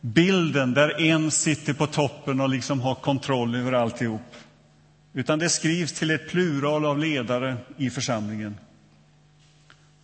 bilden 0.00 0.74
där 0.74 1.00
en 1.00 1.30
sitter 1.30 1.72
på 1.72 1.86
toppen 1.86 2.40
och 2.40 2.48
liksom 2.48 2.80
har 2.80 2.94
kontroll 2.94 3.54
över 3.54 3.72
alltihop. 3.72 4.34
Utan 5.12 5.38
det 5.38 5.48
skrivs 5.48 5.92
till 5.92 6.10
ett 6.10 6.28
plural 6.28 6.84
av 6.84 6.98
ledare 6.98 7.56
i 7.76 7.90
församlingen. 7.90 8.58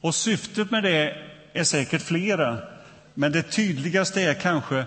Och 0.01 0.15
syftet 0.15 0.71
med 0.71 0.83
det 0.83 1.17
är 1.53 1.65
säkert 1.65 2.03
flera, 2.03 2.59
men 3.15 3.33
det 3.33 3.43
tydligaste 3.43 4.23
är 4.23 4.35
kanske 4.35 4.85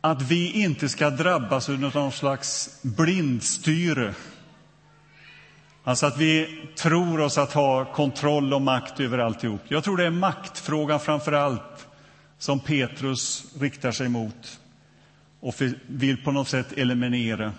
att 0.00 0.22
vi 0.22 0.52
inte 0.52 0.88
ska 0.88 1.10
drabbas 1.10 1.68
av 1.68 1.78
någon 1.78 2.12
slags 2.12 2.78
blindstyre. 2.82 4.14
Alltså 5.90 6.06
att 6.06 6.16
vi 6.16 6.58
tror 6.76 7.20
oss 7.20 7.38
att 7.38 7.52
ha 7.52 7.84
kontroll 7.84 8.54
och 8.54 8.62
makt 8.62 9.00
över 9.00 9.18
alltihop. 9.18 9.60
Jag 9.68 9.84
tror 9.84 9.96
det 9.96 10.06
är 10.06 10.10
maktfrågan 10.10 11.00
framför 11.00 11.32
allt 11.32 11.88
som 12.38 12.60
Petrus 12.60 13.44
riktar 13.60 13.92
sig 13.92 14.08
mot 14.08 14.60
och 15.40 15.54
vill 15.86 16.24
på 16.24 16.32
något 16.32 16.48
sätt 16.48 16.72
eliminera. 16.72 17.52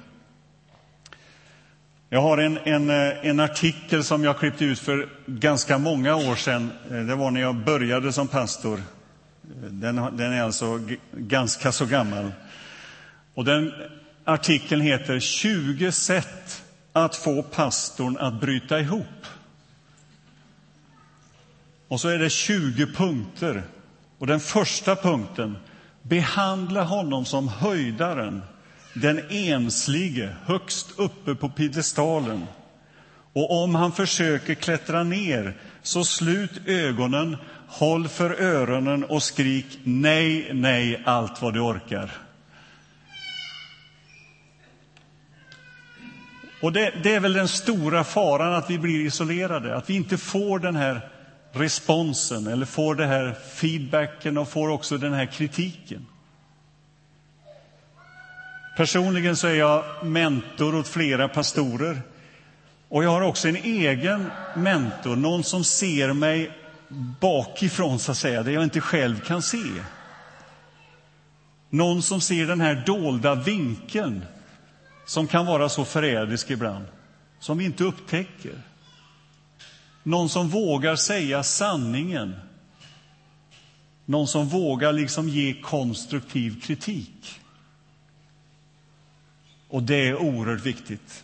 Jag 2.10 2.22
har 2.22 2.38
en, 2.38 2.58
en, 2.58 2.90
eh, 2.90 3.26
en, 3.28 3.40
artikel 3.40 4.04
som 4.04 4.24
jag 4.24 4.40
klippte 4.40 4.66
ut 4.66 4.80
för 4.80 5.10
ganska 5.26 5.78
många 5.78 6.16
år 6.16 6.36
sedan. 6.36 6.72
Eh, 6.92 6.98
det 6.98 7.16
var 7.16 7.32
när 7.32 7.42
jag 7.42 7.56
började 7.56 8.14
som 8.14 8.28
pastor. 8.28 8.78
Eh, 8.78 9.70
den, 9.70 9.96
den 9.96 10.34
är 10.34 10.44
alltså 10.44 10.80
ganska 11.12 11.72
så 11.72 11.86
gammal. 11.86 12.32
Och 13.34 13.46
den 13.46 13.74
artikeln 14.26 14.82
heter 14.82 15.20
20 15.20 15.92
sätt 15.92 16.64
att 16.94 17.16
få 17.16 17.44
pastorn 17.44 18.18
att 18.18 18.42
bryta 18.42 18.80
ihop. 18.80 19.26
Och 21.88 22.02
så 22.02 22.08
är 22.08 22.20
det 22.20 22.30
20 22.30 22.86
punkter. 22.86 23.64
Och 24.18 24.28
den 24.28 24.40
första 24.40 24.96
punkten, 24.96 25.58
behandla 26.02 26.84
honom 26.84 27.26
som 27.26 27.48
höjdaren 27.48 28.42
den 28.94 29.22
enslige 29.30 30.36
högst 30.46 30.88
uppe 30.98 31.36
på 31.36 31.50
piedestalen. 31.50 32.46
Och 33.34 33.64
om 33.64 33.76
han 33.76 33.92
försöker 33.92 34.54
klättra 34.54 35.04
ner, 35.04 35.58
så 35.82 36.04
slut 36.04 36.62
ögonen, 36.66 37.38
håll 37.68 38.08
för 38.08 38.42
öronen 38.42 39.04
och 39.04 39.24
skrik 39.24 39.80
nej, 39.84 40.50
nej, 40.54 41.04
allt 41.06 41.42
vad 41.42 41.54
du 41.54 41.60
orkar. 41.60 42.12
Och 46.62 46.74
det, 46.74 46.94
det, 47.04 47.16
är 47.16 47.20
väl 47.20 47.34
den 47.34 47.48
stora 47.48 48.04
faran, 48.04 48.54
att 48.54 48.70
vi 48.70 48.78
blir 48.78 49.06
isolerade, 49.06 49.76
att 49.76 49.90
vi 49.90 49.96
inte 49.96 50.18
får 50.18 50.60
den 50.60 50.76
här 50.76 51.10
responsen 51.52 52.48
eller 52.48 52.66
får 52.66 52.96
den 52.96 53.10
här 53.10 53.36
feedbacken 53.54 54.38
och 54.38 54.50
får 54.50 54.70
också 54.70 54.98
den 54.98 55.14
här 55.14 55.26
kritiken. 55.26 56.06
Personligen 58.78 59.36
så 59.36 59.48
är 59.48 59.54
jag 59.54 59.84
mentor 60.06 60.76
åt 60.76 60.88
flera 60.88 61.28
pastorer. 61.28 62.02
Och 62.90 63.04
jag 63.04 63.10
har 63.10 63.22
också 63.22 63.48
en 63.48 63.56
egen 63.56 64.32
mentor, 64.56 65.16
någon 65.16 65.44
som 65.44 65.64
ser 65.64 66.14
mig 66.14 66.52
bakifrån, 67.20 68.00
så 68.00 68.12
att 68.12 68.18
säga, 68.18 68.44
där 68.44 68.52
jag 68.52 68.64
inte 68.64 68.82
själv 68.82 69.20
kan 69.20 69.42
se. 69.42 69.58
Någon 71.70 72.02
som 72.02 72.22
ser 72.22 72.46
den 72.46 72.62
här 72.62 72.84
dolda 72.86 73.36
vinkeln 73.36 74.26
som 75.12 75.28
kan 75.28 75.46
vara 75.46 75.70
så 75.70 75.86
förrädisk 75.86 76.50
ibland, 76.50 76.86
som 77.40 77.58
vi 77.58 77.66
inte 77.66 77.84
upptäcker. 77.84 78.62
Någon 80.04 80.30
som 80.30 80.50
vågar 80.50 80.96
säga 80.96 81.44
sanningen. 81.44 82.36
Någon 84.06 84.28
som 84.28 84.48
vågar 84.48 84.94
liksom 84.94 85.30
ge 85.30 85.62
konstruktiv 85.62 86.62
kritik. 86.62 87.40
Och 89.68 89.84
det 89.84 90.08
är 90.08 90.16
oerhört 90.16 90.66
viktigt. 90.66 91.24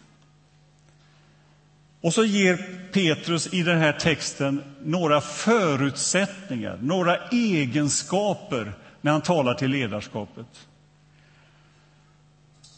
Och 2.02 2.14
så 2.14 2.26
ger 2.26 2.58
Petrus 2.92 3.54
i 3.54 3.64
den 3.64 3.78
här 3.80 3.94
texten 3.94 4.64
några 4.84 5.22
förutsättningar, 5.22 6.80
några 6.82 7.18
egenskaper 7.28 8.74
när 9.02 9.12
han 9.12 9.22
talar 9.22 9.54
till 9.54 9.72
ledarskapet. 9.72 10.67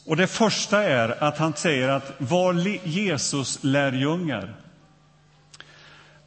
Och 0.09 0.17
Det 0.17 0.27
första 0.27 0.83
är 0.83 1.23
att 1.23 1.37
han 1.37 1.53
säger 1.53 1.89
att 1.89 2.11
var 2.17 2.53
Jesus 2.87 3.59
lärjungar. 3.61 4.55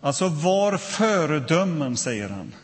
Alltså 0.01 0.29
var 0.29 0.77
föredömen, 0.77 1.97
säger 1.97 2.29
han 2.29 2.55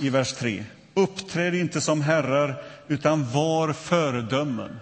i 0.00 0.08
vers 0.08 0.32
3. 0.32 0.64
Uppträd 0.94 1.54
inte 1.54 1.80
som 1.80 2.00
herrar, 2.00 2.62
utan 2.88 3.32
var 3.32 3.72
föredömen. 3.72 4.80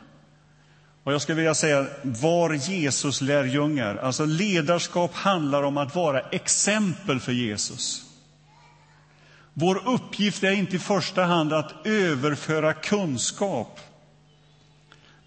Och 1.04 1.12
jag 1.12 1.22
skulle 1.22 1.37
vilja 1.37 1.54
säga, 1.54 1.87
var 2.02 2.52
Jesus 2.52 3.20
lärjungar. 3.20 3.96
Alltså 3.96 4.24
ledarskap 4.24 5.14
handlar 5.14 5.62
om 5.62 5.76
att 5.76 5.94
vara 5.94 6.20
exempel 6.20 7.20
för 7.20 7.32
Jesus. 7.32 8.04
Vår 9.54 9.88
uppgift 9.88 10.44
är 10.44 10.52
inte 10.52 10.76
i 10.76 10.78
första 10.78 11.24
hand 11.24 11.52
att 11.52 11.87
överföra 11.87 12.72
kunskap 12.72 13.80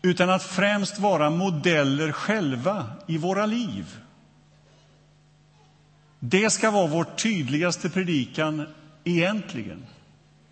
utan 0.05 0.29
att 0.29 0.43
främst 0.43 0.99
vara 0.99 1.29
modeller 1.29 2.11
själva 2.11 2.85
i 3.07 3.17
våra 3.17 3.45
liv. 3.45 3.97
Det 6.19 6.49
ska 6.49 6.71
vara 6.71 6.87
vår 6.87 7.03
tydligaste 7.03 7.89
predikan 7.89 8.67
egentligen, 9.03 9.85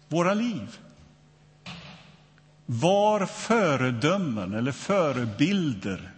våra 0.07 0.33
liv. 0.33 0.77
Var 2.65 3.25
föredömen 3.25 4.53
eller 4.53 4.71
förebilder. 4.71 6.11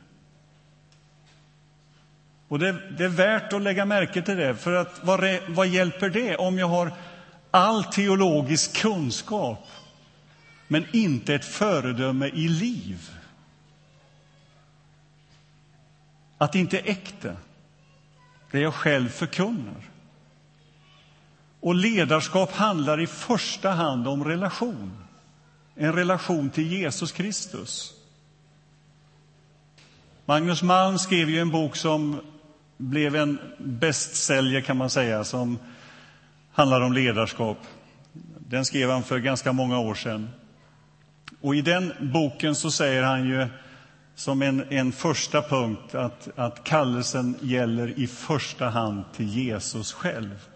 Och 2.48 2.60
det, 2.60 2.98
det, 2.98 3.04
är 3.04 3.10
värt 3.10 3.54
att 3.54 3.62
lägga 3.62 3.86
märke 3.86 4.22
till 4.22 4.38
det, 4.38 4.56
för 4.56 4.74
att 4.74 5.00
vad, 5.04 5.40
vad 5.48 5.68
hjälper 5.68 6.10
det 6.10 6.36
om 6.36 6.58
jag 6.60 6.68
har 6.68 6.92
all 7.52 7.84
teologisk 7.84 8.78
kunskap 8.82 9.68
men 10.68 10.86
inte 10.94 11.36
ett 11.36 11.46
föredöme 11.46 12.28
i 12.28 12.48
liv? 12.48 13.15
Att 16.38 16.56
inte 16.56 16.80
är 16.80 16.90
äkta, 16.90 17.36
det 18.52 18.60
jag 18.60 18.74
själv 18.74 19.10
förkunnar. 19.10 19.90
Och 21.60 21.76
ledarskap 21.76 22.52
handlar 22.52 23.00
i 23.00 23.08
första 23.08 23.70
hand 23.72 24.08
om 24.08 24.24
relation. 24.24 24.92
En 25.76 25.94
relation 25.94 26.50
till 26.50 26.72
Jesus 26.72 27.12
Kristus. 27.12 27.94
Magnus 30.26 30.64
Malm 30.64 30.98
skrev 30.98 31.30
ju 31.30 31.40
en 31.40 31.52
bok 31.52 31.76
som 31.76 32.22
blev 32.78 33.16
en 33.16 33.40
bästsäljare, 33.58 34.62
kan 34.62 34.78
man 34.78 34.90
säga, 34.90 35.24
som 35.24 35.60
handlar 36.52 36.82
om 36.82 36.94
ledarskap. 36.94 37.58
Den 38.40 38.66
skrev 38.66 38.90
han 38.90 39.04
för 39.04 39.20
ganska 39.20 39.54
många 39.54 39.80
år 39.80 39.96
sedan. 39.96 40.30
Och 41.42 41.56
I 41.56 41.62
den 41.62 41.94
boken 42.14 42.56
så 42.56 42.72
säger 42.72 43.04
han 43.04 43.28
ju 43.28 43.48
som 44.16 44.42
en, 44.42 44.66
en 44.70 44.92
första 44.92 45.42
punkt 45.42 45.96
att, 45.96 46.30
att 46.36 46.64
kallelsen 46.64 47.38
gäller 47.42 48.00
i 48.00 48.08
första 48.08 48.70
hand 48.70 49.04
till 49.14 49.28
Jesus 49.28 49.94
själv. 49.94 50.50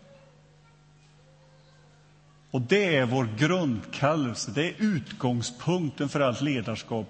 Och 2.52 2.62
det 2.62 2.96
är 2.96 3.06
vår 3.06 3.30
grundkallelse, 3.38 4.52
det 4.52 4.70
är 4.70 4.74
utgångspunkten 4.78 6.10
för 6.10 6.20
allt 6.20 6.42
ledarskap, 6.42 7.08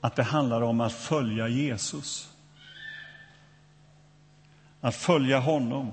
att 0.00 0.16
det 0.16 0.22
handlar 0.22 0.62
om 0.62 0.80
att 0.80 0.92
följa 0.92 1.48
Jesus. 1.48 2.30
Att 4.80 4.94
följa 4.96 5.38
honom. 5.38 5.92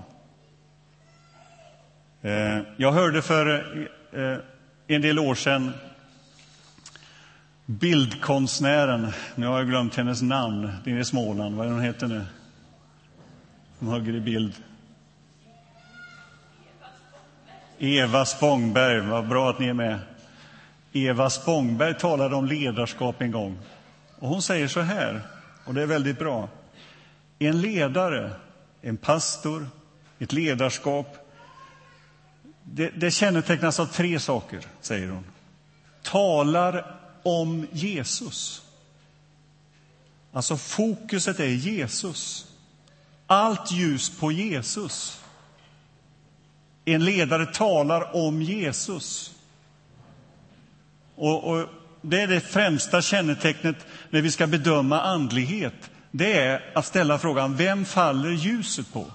Eh, 2.22 2.60
jag 2.78 2.92
hörde 2.92 3.22
för 3.22 3.48
eh, 4.12 4.38
en 4.88 5.02
del 5.02 5.20
år 5.20 5.36
sedan 5.36 5.74
bildkonstnären, 7.72 9.12
nu 9.36 9.48
har 9.48 9.58
jag 9.58 9.68
glömt 9.68 9.96
hennes 9.96 10.22
namn, 10.22 10.72
nere 10.86 11.00
i 11.00 11.06
Småland, 11.06 11.56
vad 11.56 11.68
är 11.68 11.72
hon 11.72 11.82
heter 11.82 12.08
nu? 12.08 12.26
Som 13.80 13.88
hugger 13.88 14.14
i 14.14 14.20
bild. 14.20 14.54
Eva 17.80 18.26
Spångberg, 18.26 19.00
vad 19.00 19.28
bra 19.28 19.50
att 19.50 19.60
ni 19.60 19.68
är 19.68 19.74
med. 19.74 20.00
Eva 20.94 21.30
Spångberg 21.30 21.94
talade 21.94 22.36
om 22.36 22.46
ledarskap 22.46 23.22
en 23.22 23.32
gång. 23.32 23.60
Och 24.20 24.30
hon 24.30 24.42
säger 24.42 24.68
så 24.68 24.80
här, 24.80 25.22
och 25.66 25.74
det 25.74 25.82
är 25.82 25.86
väldigt 25.86 26.20
bra. 26.20 26.50
En 27.40 27.62
ledare, 27.62 28.32
en 28.82 28.98
pastor, 28.98 29.68
ett 30.20 30.34
ledarskap, 30.34 31.18
det, 32.64 32.90
det 32.90 33.12
kännetecknas 33.12 33.80
av 33.80 33.86
tre 33.86 34.20
saker, 34.20 34.60
säger 34.82 35.10
hon. 35.10 35.26
Talar 36.04 37.01
om 37.24 37.68
Jesus. 37.72 38.62
Alltså 40.32 40.58
fokuset 40.58 41.40
är 41.40 41.46
Jesus. 41.46 42.48
Allt 43.28 43.72
ljus 43.72 44.20
på 44.20 44.32
Jesus. 44.32 45.24
En 46.86 47.06
ledare 47.06 47.46
talar 47.46 48.16
om 48.16 48.42
Jesus. 48.42 49.36
Och, 51.16 51.44
och, 51.44 51.68
Det 52.02 52.22
är 52.22 52.28
det 52.28 52.42
främsta 52.42 53.02
kännetecknet 53.02 53.76
när 54.10 54.22
vi 54.22 54.32
ska 54.32 54.48
bedöma 54.48 55.02
andlighet. 55.02 55.92
Det 56.12 56.34
är 56.34 56.72
att 56.76 56.86
ställa 56.86 57.20
frågan, 57.20 57.56
vem 57.56 57.86
faller 57.86 58.32
ljuset 58.32 58.94
på? 58.94 59.06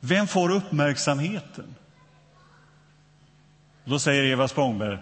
Vem 0.00 0.26
får 0.26 0.50
uppmärksamheten? 0.50 1.74
Då 3.84 3.98
säger 3.98 4.24
Eva 4.24 4.48
Spångberg, 4.48 4.98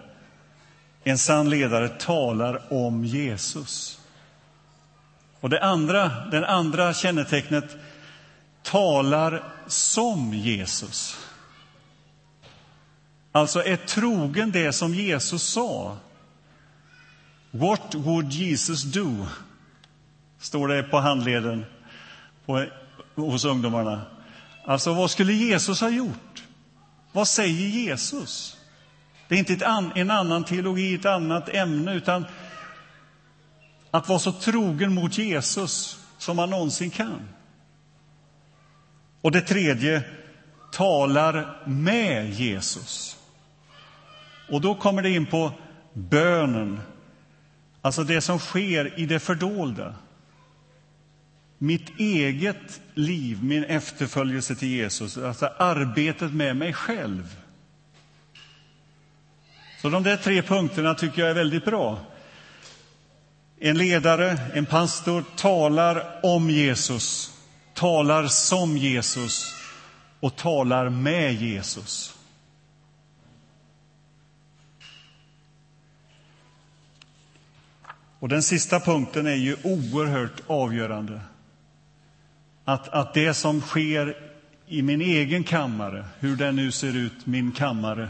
en 1.03 1.17
sann 1.17 1.49
ledare 1.49 1.89
talar 1.89 2.73
om 2.73 3.05
Jesus. 3.05 3.99
Och 5.39 5.49
det 5.49 5.63
andra, 5.63 6.11
den 6.31 6.43
andra 6.43 6.93
kännetecknet 6.93 7.75
talar 8.63 9.43
som 9.67 10.33
Jesus. 10.33 11.17
Alltså 13.31 13.63
är 13.63 13.75
trogen 13.75 14.51
det 14.51 14.73
som 14.73 14.93
Jesus 14.93 15.43
sa. 15.43 15.97
What 17.51 17.95
would 17.95 18.31
Jesus 18.31 18.83
do? 18.83 19.25
står 20.43 20.67
det 20.67 20.83
på 20.83 20.99
handleden 20.99 21.65
på, 22.45 22.65
hos 23.15 23.45
ungdomarna. 23.45 24.01
Alltså, 24.65 24.93
vad 24.93 25.11
skulle 25.11 25.33
Jesus 25.33 25.81
ha 25.81 25.89
gjort? 25.89 26.43
Vad 27.11 27.27
säger 27.27 27.67
Jesus? 27.67 28.57
Det 29.33 29.37
är 29.37 29.51
inte 29.51 29.67
an, 29.67 29.91
en 29.95 30.11
annan 30.11 30.43
teologi, 30.43 30.95
ett 30.95 31.05
annat 31.05 31.49
ämne, 31.49 31.93
utan 31.93 32.25
att 33.91 34.09
vara 34.09 34.19
så 34.19 34.31
trogen 34.31 34.93
mot 34.93 35.17
Jesus 35.17 35.99
som 36.17 36.35
man 36.35 36.49
någonsin 36.49 36.89
kan. 36.89 37.29
Och 39.21 39.31
det 39.31 39.41
tredje, 39.41 40.03
talar 40.71 41.61
med 41.65 42.29
Jesus. 42.29 43.17
Och 44.49 44.61
då 44.61 44.75
kommer 44.75 45.01
det 45.01 45.09
in 45.09 45.25
på 45.25 45.51
bönen, 45.93 46.79
alltså 47.81 48.03
det 48.03 48.21
som 48.21 48.39
sker 48.39 48.99
i 48.99 49.05
det 49.05 49.19
fördolda. 49.19 49.95
Mitt 51.57 51.99
eget 51.99 52.81
liv, 52.93 53.43
min 53.43 53.63
efterföljelse 53.63 54.55
till 54.55 54.69
Jesus, 54.69 55.17
alltså 55.17 55.45
arbetet 55.45 56.33
med 56.33 56.57
mig 56.57 56.73
själv. 56.73 57.42
Så 59.83 59.89
de 59.89 60.03
där 60.03 60.17
tre 60.17 60.41
punkterna 60.41 60.95
tycker 60.95 61.21
jag 61.21 61.31
är 61.31 61.35
väldigt 61.35 61.65
bra. 61.65 61.99
En 63.59 63.77
ledare, 63.77 64.37
en 64.53 64.65
pastor, 64.65 65.23
talar 65.35 66.19
om 66.23 66.49
Jesus, 66.49 67.37
talar 67.73 68.27
som 68.27 68.77
Jesus 68.77 69.55
och 70.19 70.35
talar 70.35 70.89
med 70.89 71.33
Jesus. 71.33 72.17
Och 78.19 78.29
Den 78.29 78.43
sista 78.43 78.79
punkten 78.79 79.27
är 79.27 79.35
ju 79.35 79.55
oerhört 79.63 80.41
avgörande. 80.47 81.21
Att, 82.65 82.89
att 82.89 83.13
det 83.13 83.33
som 83.33 83.61
sker 83.61 84.17
i 84.67 84.81
min 84.81 85.01
egen 85.01 85.43
kammare, 85.43 86.05
hur 86.19 86.35
den 86.35 86.55
nu 86.55 86.71
ser 86.71 86.95
ut, 86.95 87.25
min 87.25 87.51
kammare, 87.51 88.09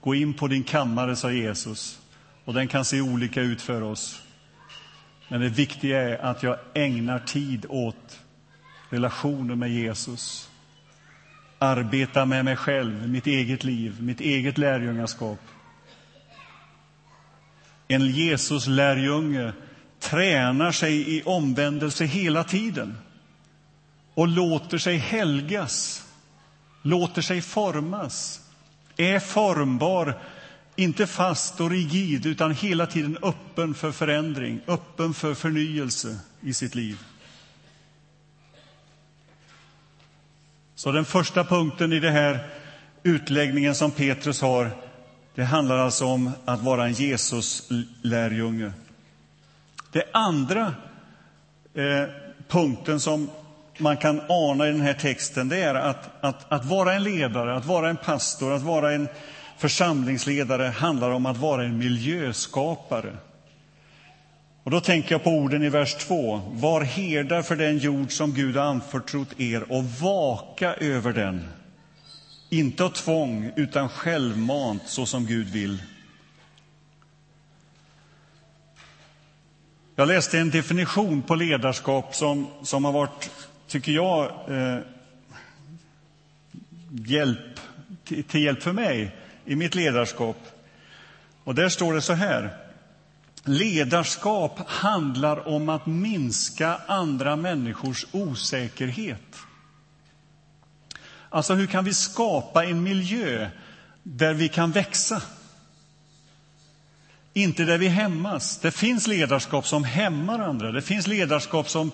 Gå 0.00 0.14
in 0.14 0.34
på 0.34 0.48
din 0.48 0.64
kammare, 0.64 1.16
sa 1.16 1.32
Jesus, 1.32 1.98
och 2.44 2.54
den 2.54 2.68
kan 2.68 2.84
se 2.84 3.00
olika 3.00 3.40
ut 3.40 3.62
för 3.62 3.82
oss. 3.82 4.22
Men 5.28 5.40
det 5.40 5.48
viktiga 5.48 6.02
är 6.02 6.18
att 6.18 6.42
jag 6.42 6.58
ägnar 6.74 7.18
tid 7.18 7.66
åt 7.68 8.20
relationen 8.88 9.58
med 9.58 9.70
Jesus. 9.70 10.50
Arbeta 11.58 12.26
med 12.26 12.44
mig 12.44 12.56
själv, 12.56 13.08
mitt 13.08 13.26
eget 13.26 13.64
liv, 13.64 14.02
mitt 14.02 14.20
eget 14.20 14.58
lärjungaskap. 14.58 15.40
En 17.88 18.06
Jesus-lärjunge 18.06 19.52
tränar 19.98 20.72
sig 20.72 21.16
i 21.16 21.22
omvändelse 21.22 22.04
hela 22.04 22.44
tiden 22.44 22.98
och 24.14 24.28
låter 24.28 24.78
sig 24.78 24.96
helgas, 24.96 26.06
låter 26.82 27.22
sig 27.22 27.42
formas 27.42 28.49
är 29.00 29.18
formbar, 29.18 30.18
inte 30.76 31.06
fast 31.06 31.60
och 31.60 31.70
rigid, 31.70 32.26
utan 32.26 32.54
hela 32.54 32.86
tiden 32.86 33.18
öppen 33.22 33.74
för 33.74 33.92
förändring, 33.92 34.60
öppen 34.66 35.14
för 35.14 35.34
förnyelse 35.34 36.18
i 36.40 36.54
sitt 36.54 36.74
liv. 36.74 36.98
Så 40.74 40.92
den 40.92 41.04
första 41.04 41.44
punkten 41.44 41.92
i 41.92 42.00
den 42.00 42.12
här 42.12 42.48
utläggningen 43.02 43.74
som 43.74 43.90
Petrus 43.90 44.40
har, 44.40 44.70
det 45.34 45.44
handlar 45.44 45.78
alltså 45.78 46.06
om 46.06 46.30
att 46.44 46.62
vara 46.62 46.84
en 46.84 46.92
Jesus-lärjunge. 46.92 48.72
Det 49.92 50.04
andra 50.12 50.74
eh, 51.74 52.04
punkten 52.48 53.00
som 53.00 53.30
man 53.80 53.96
kan 53.96 54.20
ana 54.28 54.68
i 54.68 54.72
den 54.72 54.80
här 54.80 54.94
texten, 54.94 55.48
det 55.48 55.58
är 55.58 55.74
att, 55.74 56.24
att, 56.24 56.52
att 56.52 56.64
vara 56.64 56.94
en 56.94 57.02
ledare, 57.02 57.56
att 57.56 57.64
vara 57.66 57.90
en 57.90 57.96
pastor, 57.96 58.52
att 58.52 58.62
vara 58.62 58.92
en 58.92 59.08
församlingsledare 59.58 60.66
handlar 60.66 61.10
om 61.10 61.26
att 61.26 61.36
vara 61.36 61.64
en 61.64 61.78
miljöskapare. 61.78 63.16
Och 64.64 64.70
då 64.70 64.80
tänker 64.80 65.12
jag 65.12 65.24
på 65.24 65.30
orden 65.30 65.62
i 65.62 65.68
vers 65.68 65.94
2. 65.94 66.40
Var 66.52 66.80
herdar 66.80 67.42
för 67.42 67.56
den 67.56 67.78
jord 67.78 68.12
som 68.12 68.34
Gud 68.34 68.56
har 68.56 68.64
anförtrott 68.64 69.40
er 69.40 69.72
och 69.72 69.84
vaka 69.84 70.74
över 70.74 71.12
den. 71.12 71.48
Inte 72.50 72.84
av 72.84 72.90
tvång, 72.90 73.52
utan 73.56 73.88
självmant, 73.88 74.82
så 74.86 75.06
som 75.06 75.26
Gud 75.26 75.48
vill. 75.48 75.82
Jag 79.96 80.08
läste 80.08 80.38
en 80.38 80.50
definition 80.50 81.22
på 81.22 81.34
ledarskap 81.34 82.14
som, 82.14 82.46
som 82.62 82.84
har 82.84 82.92
varit, 82.92 83.30
tycker 83.70 83.92
jag, 83.92 84.30
eh, 84.48 84.78
hjälp, 86.90 87.60
till, 88.04 88.24
till 88.24 88.42
hjälp 88.42 88.62
för 88.62 88.72
mig 88.72 89.16
i 89.44 89.56
mitt 89.56 89.74
ledarskap. 89.74 90.36
Och 91.44 91.54
där 91.54 91.68
står 91.68 91.94
det 91.94 92.02
så 92.02 92.12
här. 92.12 92.56
Ledarskap 93.44 94.60
handlar 94.66 95.48
om 95.48 95.68
att 95.68 95.86
minska 95.86 96.80
andra 96.86 97.36
människors 97.36 98.06
osäkerhet. 98.12 99.36
Alltså, 101.28 101.54
hur 101.54 101.66
kan 101.66 101.84
vi 101.84 101.94
skapa 101.94 102.64
en 102.64 102.82
miljö 102.82 103.50
där 104.02 104.34
vi 104.34 104.48
kan 104.48 104.72
växa? 104.72 105.22
Inte 107.32 107.64
där 107.64 107.78
vi 107.78 107.88
hämmas. 107.88 108.58
Det 108.58 108.70
finns 108.70 109.06
ledarskap 109.06 109.66
som 109.66 109.84
hämmar 109.84 110.38
andra. 110.38 110.72
Det 110.72 110.82
finns 110.82 111.06
ledarskap 111.06 111.68
som, 111.68 111.90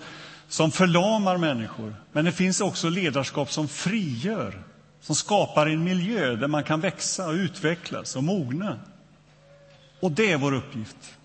som 0.47 0.71
förlamar 0.71 1.37
människor. 1.37 1.95
Men 2.11 2.25
det 2.25 2.31
finns 2.31 2.61
också 2.61 2.89
ledarskap 2.89 3.51
som 3.51 3.67
frigör, 3.67 4.63
som 5.01 5.15
skapar 5.15 5.67
en 5.67 5.83
miljö 5.83 6.35
där 6.35 6.47
man 6.47 6.63
kan 6.63 6.81
växa 6.81 7.27
och 7.27 7.33
utvecklas 7.33 8.15
och 8.15 8.23
mogna. 8.23 8.79
Och 9.99 10.11
det 10.11 10.31
är 10.31 10.37
vår 10.37 10.53
uppgift. 10.53 11.17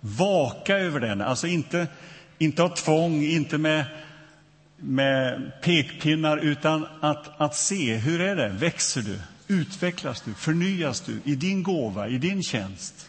Vaka 0.00 0.78
över 0.78 1.00
den, 1.00 1.20
alltså 1.20 1.46
inte, 1.46 1.86
inte 2.38 2.62
av 2.62 2.68
tvång, 2.68 3.22
inte 3.22 3.58
med, 3.58 3.84
med 4.76 5.52
pekpinnar, 5.62 6.36
utan 6.36 6.86
att, 7.00 7.40
att 7.40 7.56
se 7.56 7.96
hur 7.96 8.20
är 8.20 8.36
det, 8.36 8.48
växer 8.48 9.02
du, 9.02 9.20
utvecklas 9.54 10.20
du, 10.20 10.34
förnyas 10.34 11.00
du 11.00 11.20
i 11.24 11.34
din 11.34 11.62
gåva, 11.62 12.08
i 12.08 12.18
din 12.18 12.42
tjänst. 12.42 13.08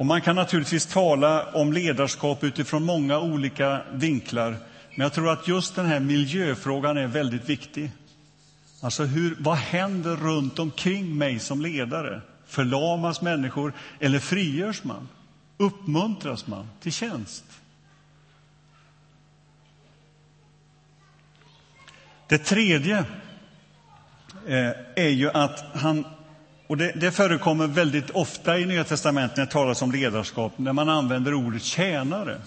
Och 0.00 0.06
man 0.06 0.20
kan 0.20 0.36
naturligtvis 0.36 0.86
tala 0.86 1.46
om 1.52 1.72
ledarskap 1.72 2.44
utifrån 2.44 2.84
många 2.84 3.18
olika 3.18 3.82
vinklar, 3.92 4.50
men 4.94 5.04
jag 5.04 5.12
tror 5.12 5.30
att 5.32 5.48
just 5.48 5.74
den 5.74 5.86
här 5.86 6.00
miljöfrågan 6.00 6.96
är 6.96 7.06
väldigt 7.06 7.48
viktig. 7.48 7.90
Alltså, 8.82 9.04
hur, 9.04 9.36
vad 9.38 9.56
händer 9.56 10.16
runt 10.16 10.58
omkring 10.58 11.18
mig 11.18 11.38
som 11.38 11.60
ledare? 11.60 12.20
Förlamas 12.46 13.22
människor 13.22 13.72
eller 13.98 14.18
frigörs 14.18 14.84
man? 14.84 15.08
Uppmuntras 15.56 16.46
man 16.46 16.68
till 16.80 16.92
tjänst? 16.92 17.44
Det 22.26 22.38
tredje 22.38 22.98
eh, 24.46 24.70
är 24.96 25.10
ju 25.10 25.30
att 25.30 25.64
han, 25.74 26.04
och 26.70 26.76
det, 26.76 26.92
det 26.92 27.10
förekommer 27.10 27.66
väldigt 27.66 28.10
ofta 28.10 28.58
i 28.58 28.66
Nya 28.66 28.84
testamentet 28.84 29.36
när 29.36 29.44
det 29.44 29.50
talas 29.50 29.82
om 29.82 29.92
ledarskap, 29.92 30.52
när 30.56 30.72
man 30.72 30.88
använder 30.88 31.34
ordet 31.34 31.62
tjänare. 31.62 32.40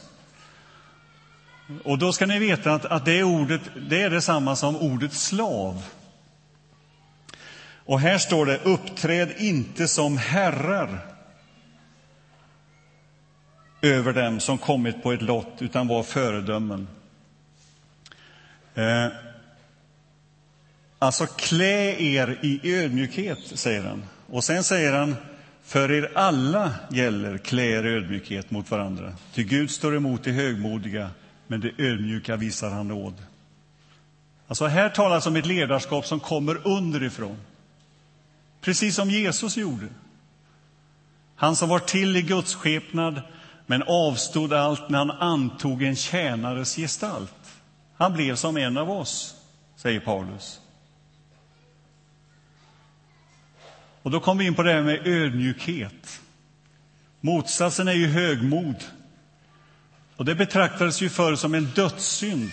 Och 1.84 1.98
då 1.98 2.14
ska 2.14 2.26
ni 2.26 2.40
veta 2.40 2.74
att, 2.74 2.86
att 2.86 3.06
det 3.06 3.24
ordet 3.24 3.62
det 3.90 4.02
är 4.02 4.10
detsamma 4.10 4.56
som 4.56 4.76
ordet 4.76 5.14
slav. 5.14 5.84
Och 7.86 8.00
här 8.00 8.18
står 8.18 8.46
det, 8.46 8.60
uppträd 8.64 9.34
inte 9.38 9.88
som 9.88 10.18
herrar 10.18 11.00
över 13.82 14.14
dem 14.14 14.40
som 14.40 14.58
kommit 14.58 15.04
på 15.04 15.12
ett 15.12 15.22
lott, 15.22 15.54
utan 15.60 15.88
var 15.88 16.04
föredömen. 16.04 16.88
Eh, 18.76 19.08
alltså, 21.00 21.26
klä 21.26 21.96
er 22.00 22.40
i 22.42 22.60
ödmjukhet, 22.76 23.40
säger 23.46 23.84
han. 23.84 24.04
Och 24.34 24.44
sen 24.44 24.64
säger 24.64 24.94
han, 24.94 25.16
för 25.64 25.92
er 25.92 26.12
alla 26.16 26.72
gäller 26.92 27.38
klä 27.38 27.64
er 27.64 27.84
ödmjukhet 27.84 28.52
mot 28.52 28.72
varandra. 28.72 29.14
Ty 29.34 29.44
Gud 29.44 29.72
står 29.72 29.96
emot 29.96 30.24
det 30.24 30.32
högmodiga, 30.32 31.10
men 31.48 31.60
det 31.62 31.72
ödmjuka 31.78 32.36
visar 32.36 32.70
han 32.70 32.88
nåd. 32.88 33.14
Alltså, 34.48 34.66
här 34.66 34.90
talas 34.90 35.28
om 35.28 35.36
ett 35.36 35.46
ledarskap 35.46 36.06
som 36.06 36.20
kommer 36.20 36.68
underifrån 36.68 37.38
precis 38.62 38.96
som 38.96 39.10
Jesus 39.10 39.58
gjorde. 39.58 39.88
Han 41.36 41.56
som 41.56 41.70
var 41.70 41.80
till 41.80 42.16
i 42.16 42.22
Guds 42.22 42.56
skepnad 42.56 43.22
men 43.66 43.84
avstod 43.84 44.54
allt 44.54 44.90
när 44.90 44.98
han 44.98 45.12
antog 45.12 45.84
en 45.84 45.96
tjänares 45.96 46.76
gestalt. 46.76 47.62
Han 47.98 48.14
blev 48.14 48.36
som 48.36 48.58
en 48.58 48.78
av 48.78 48.92
oss, 48.92 49.36
säger 49.76 50.00
Paulus. 50.00 50.60
Och 54.04 54.12
då 54.12 54.20
kommer 54.20 54.44
vi 54.44 54.48
in 54.48 54.56
på 54.56 54.64
det 54.64 54.74
här 54.74 54.82
med 54.82 55.08
ödmjukhet. 55.08 56.22
Motsatsen 57.22 57.88
är 57.88 57.94
ju 57.94 58.08
högmod. 58.08 58.84
Och 60.16 60.26
det 60.26 60.36
betraktades 60.36 61.02
ju 61.02 61.10
förr 61.10 61.36
som 61.36 61.54
en 61.54 61.72
dödssynd. 61.76 62.52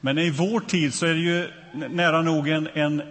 Men 0.00 0.18
i 0.18 0.30
vår 0.30 0.60
tid 0.60 0.94
så 0.94 1.06
är 1.06 1.14
det 1.14 1.20
ju 1.20 1.50
nära 1.88 2.22
nog 2.22 2.48
en, 2.48 2.68
en 2.74 3.02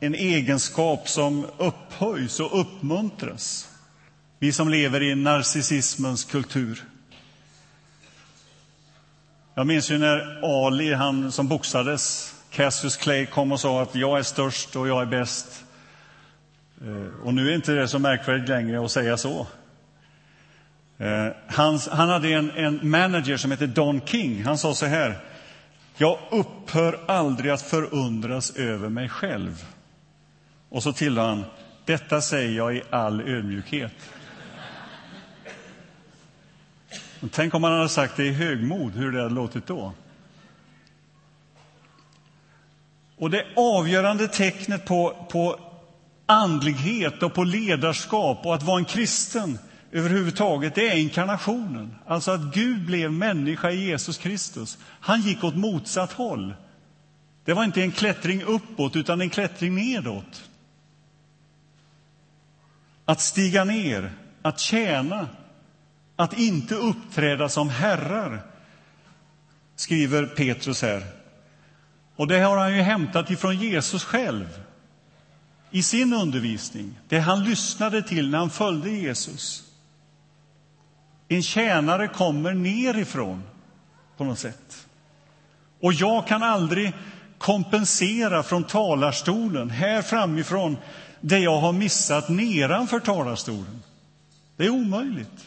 en 0.00 0.14
egenskap 0.14 1.08
som 1.08 1.46
upphöjs 1.58 2.40
och 2.40 2.60
uppmuntras. 2.60 3.68
Vi 4.38 4.52
som 4.52 4.68
lever 4.68 5.02
i 5.02 5.14
narcissismens 5.14 6.24
kultur. 6.24 6.84
Jag 9.54 9.66
minns 9.66 9.90
ju 9.90 9.98
när 9.98 10.40
Ali, 10.66 10.94
han 10.94 11.32
som 11.32 11.48
boxades, 11.48 12.34
Cassius 12.50 12.96
Clay, 12.96 13.26
kom 13.26 13.52
och 13.52 13.60
sa 13.60 13.82
att 13.82 13.94
jag 13.94 14.18
är 14.18 14.22
störst 14.22 14.76
och 14.76 14.88
jag 14.88 15.02
är 15.02 15.06
bäst. 15.06 15.64
Eh, 16.80 17.26
och 17.26 17.34
nu 17.34 17.50
är 17.50 17.54
inte 17.54 17.72
det 17.72 17.88
så 17.88 17.98
märkvärdigt 17.98 18.48
längre 18.48 18.84
att 18.84 18.90
säga 18.90 19.16
så. 19.16 19.46
Eh, 20.98 21.28
han, 21.46 21.78
han 21.90 22.08
hade 22.08 22.28
en, 22.28 22.50
en 22.50 22.90
manager 22.90 23.36
som 23.36 23.50
hette 23.50 23.66
Don 23.66 24.00
King. 24.06 24.44
Han 24.44 24.58
sa 24.58 24.74
så 24.74 24.86
här. 24.86 25.18
Jag 25.96 26.18
upphör 26.30 27.00
aldrig 27.08 27.52
att 27.52 27.62
förundras 27.62 28.56
över 28.56 28.88
mig 28.88 29.08
själv. 29.08 29.64
Och 30.68 30.82
så 30.82 30.92
tillade 30.92 31.28
han, 31.28 31.44
detta 31.84 32.20
säger 32.20 32.56
jag 32.56 32.76
i 32.76 32.82
all 32.90 33.20
ödmjukhet. 33.20 33.92
Tänk 37.30 37.54
om 37.54 37.64
han 37.64 37.72
hade 37.72 37.88
sagt 37.88 38.16
det 38.16 38.24
i 38.24 38.32
högmod, 38.32 38.92
hur 38.94 39.12
det 39.12 39.22
hade 39.22 39.34
låtit 39.34 39.66
då. 39.66 39.92
Och 43.16 43.30
det 43.30 43.46
avgörande 43.56 44.28
tecknet 44.28 44.84
på, 44.84 45.26
på 45.30 45.60
andlighet 46.26 47.22
och 47.22 47.34
på 47.34 47.44
ledarskap 47.44 48.46
och 48.46 48.54
att 48.54 48.62
vara 48.62 48.78
en 48.78 48.84
kristen 48.84 49.58
överhuvudtaget, 49.92 50.74
det 50.74 50.88
är 50.88 50.96
inkarnationen. 50.96 51.94
Alltså 52.06 52.30
att 52.30 52.54
Gud 52.54 52.86
blev 52.86 53.12
människa 53.12 53.70
i 53.70 53.84
Jesus 53.84 54.18
Kristus. 54.18 54.78
Han 54.82 55.20
gick 55.20 55.44
åt 55.44 55.56
motsatt 55.56 56.12
håll. 56.12 56.54
Det 57.44 57.54
var 57.54 57.64
inte 57.64 57.82
en 57.82 57.92
klättring 57.92 58.42
uppåt, 58.42 58.96
utan 58.96 59.20
en 59.20 59.30
klättring 59.30 59.74
nedåt. 59.74 60.50
Att 63.04 63.20
stiga 63.20 63.64
ner, 63.64 64.12
att 64.42 64.60
tjäna, 64.60 65.28
att 66.16 66.38
inte 66.38 66.74
uppträda 66.74 67.48
som 67.48 67.68
herrar, 67.68 68.42
skriver 69.76 70.26
Petrus 70.26 70.82
här. 70.82 71.02
Och 72.16 72.26
det 72.26 72.38
har 72.38 72.56
han 72.56 72.76
ju 72.76 72.82
hämtat 72.82 73.30
ifrån 73.30 73.56
Jesus 73.56 74.04
själv 74.04 74.65
i 75.76 75.82
sin 75.82 76.12
undervisning, 76.12 76.98
det 77.08 77.18
han 77.18 77.44
lyssnade 77.44 78.02
till 78.02 78.30
när 78.30 78.38
han 78.38 78.50
följde 78.50 78.90
Jesus. 78.90 79.64
En 81.28 81.42
tjänare 81.42 82.08
kommer 82.08 82.54
nerifrån 82.54 83.42
på 84.16 84.24
något 84.24 84.38
sätt. 84.38 84.86
Och 85.80 85.92
jag 85.92 86.26
kan 86.26 86.42
aldrig 86.42 86.92
kompensera 87.38 88.42
från 88.42 88.64
talarstolen 88.64 89.70
här 89.70 90.02
framifrån 90.02 90.76
det 91.20 91.38
jag 91.38 91.60
har 91.60 91.72
missat 91.72 92.28
nedanför 92.28 93.00
talarstolen. 93.00 93.82
Det 94.56 94.64
är 94.64 94.70
omöjligt. 94.70 95.46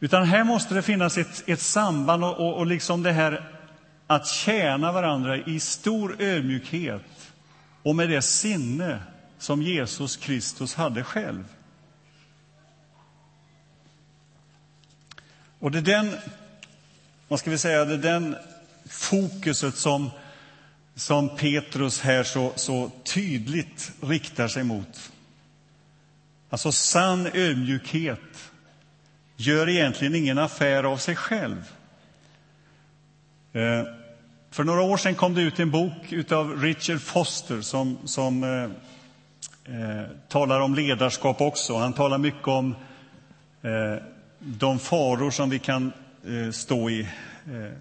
Utan 0.00 0.24
här 0.24 0.44
måste 0.44 0.74
det 0.74 0.82
finnas 0.82 1.18
ett, 1.18 1.42
ett 1.46 1.60
samband 1.60 2.24
och, 2.24 2.40
och, 2.40 2.56
och 2.56 2.66
liksom 2.66 3.02
det 3.02 3.12
här 3.12 3.57
att 4.10 4.26
tjäna 4.26 4.92
varandra 4.92 5.36
i 5.36 5.60
stor 5.60 6.16
ödmjukhet 6.18 7.32
och 7.82 7.96
med 7.96 8.08
det 8.08 8.22
sinne 8.22 9.02
som 9.38 9.62
Jesus 9.62 10.16
Kristus 10.16 10.74
hade 10.74 11.04
själv. 11.04 11.44
Och 15.58 15.70
det 15.70 15.78
är 15.78 15.82
den, 15.82 16.16
vad 17.28 17.40
ska 17.40 17.50
vi 17.50 17.58
säga, 17.58 17.84
det 17.84 17.94
är 17.94 17.98
den 17.98 18.36
fokuset 18.86 19.76
som, 19.76 20.10
som 20.94 21.36
Petrus 21.36 22.00
här 22.00 22.22
så, 22.22 22.52
så 22.56 22.90
tydligt 23.04 23.92
riktar 24.00 24.48
sig 24.48 24.64
mot. 24.64 25.12
Alltså 26.50 26.72
sann 26.72 27.26
ödmjukhet 27.26 28.50
gör 29.36 29.68
egentligen 29.68 30.14
ingen 30.14 30.38
affär 30.38 30.84
av 30.84 30.96
sig 30.96 31.16
själv. 31.16 31.72
Eh, 33.52 33.97
för 34.58 34.64
några 34.64 34.82
år 34.82 34.96
sedan 34.96 35.14
kom 35.14 35.34
det 35.34 35.42
ut 35.42 35.60
en 35.60 35.70
bok 35.70 36.32
av 36.32 36.62
Richard 36.62 37.00
Foster 37.00 37.60
som, 37.60 37.98
som 38.04 38.44
eh, 38.44 38.62
eh, 39.74 40.06
talar 40.28 40.60
om 40.60 40.74
ledarskap 40.74 41.40
också. 41.40 41.76
Han 41.76 41.92
talar 41.92 42.18
mycket 42.18 42.48
om 42.48 42.74
eh, 43.62 44.02
de 44.38 44.78
faror 44.78 45.30
som 45.30 45.50
vi 45.50 45.58
kan 45.58 45.92
eh, 46.26 46.50
stå 46.50 46.90
i 46.90 47.00
eh, 47.00 47.72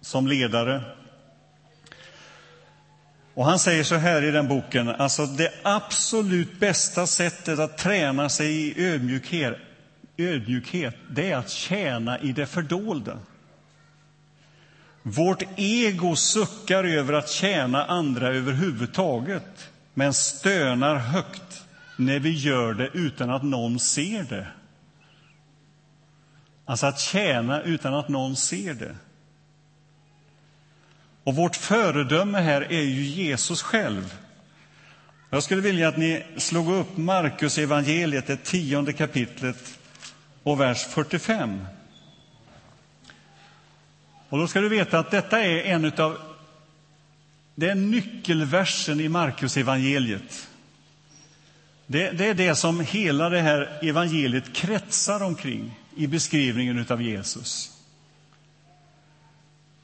som 0.00 0.26
ledare. 0.26 0.82
Och 3.34 3.44
han 3.44 3.58
säger 3.58 3.84
så 3.84 3.94
här 3.94 4.24
i 4.24 4.30
den 4.30 4.48
boken, 4.48 4.88
alltså 4.88 5.26
det 5.26 5.52
absolut 5.62 6.60
bästa 6.60 7.06
sättet 7.06 7.58
att 7.58 7.78
träna 7.78 8.28
sig 8.28 8.68
i 8.68 8.86
ödmjukhet, 8.86 9.56
ödmjukhet 10.16 10.94
det 11.10 11.30
är 11.30 11.36
att 11.36 11.50
tjäna 11.50 12.20
i 12.20 12.32
det 12.32 12.46
fördolda. 12.46 13.18
Vårt 15.08 15.42
ego 15.56 16.16
suckar 16.16 16.84
över 16.84 17.12
att 17.12 17.28
tjäna 17.28 17.84
andra 17.84 18.28
överhuvudtaget, 18.28 19.70
men 19.94 20.14
stönar 20.14 20.96
högt 20.96 21.64
när 21.96 22.18
vi 22.18 22.30
gör 22.30 22.74
det 22.74 22.90
utan 22.92 23.30
att 23.30 23.42
någon 23.42 23.78
ser 23.78 24.22
det. 24.22 24.46
Alltså 26.64 26.86
att 26.86 27.00
tjäna 27.00 27.62
utan 27.62 27.94
att 27.94 28.08
någon 28.08 28.36
ser 28.36 28.74
det. 28.74 28.96
Och 31.24 31.34
vårt 31.34 31.56
föredöme 31.56 32.38
här 32.38 32.72
är 32.72 32.82
ju 32.82 33.02
Jesus 33.02 33.62
själv. 33.62 34.14
Jag 35.30 35.42
skulle 35.42 35.62
vilja 35.62 35.88
att 35.88 35.96
ni 35.96 36.24
slog 36.36 36.72
upp 36.72 36.96
Markus 36.96 37.58
evangeliet, 37.58 38.26
det 38.26 38.44
tionde 38.44 38.92
kapitlet 38.92 39.78
och 40.42 40.60
vers 40.60 40.84
45. 40.84 41.60
Och 44.28 44.38
då 44.38 44.48
ska 44.48 44.60
du 44.60 44.68
veta 44.68 44.98
att 44.98 45.10
detta 45.10 45.40
är 45.40 45.62
en 45.62 45.92
av 45.98 46.18
det 47.54 47.70
är 47.70 47.74
nyckelversen 47.74 49.00
i 49.00 49.08
Markus 49.08 49.56
evangeliet. 49.56 50.48
Det, 51.86 52.10
det, 52.10 52.26
är 52.26 52.34
det 52.34 52.54
som 52.54 52.80
hela 52.80 53.28
det 53.28 53.40
här 53.40 53.78
evangeliet 53.82 54.52
kretsar 54.52 55.22
omkring 55.22 55.80
i 55.96 56.06
beskrivningen 56.06 56.86
av 56.88 57.02
Jesus. 57.02 57.72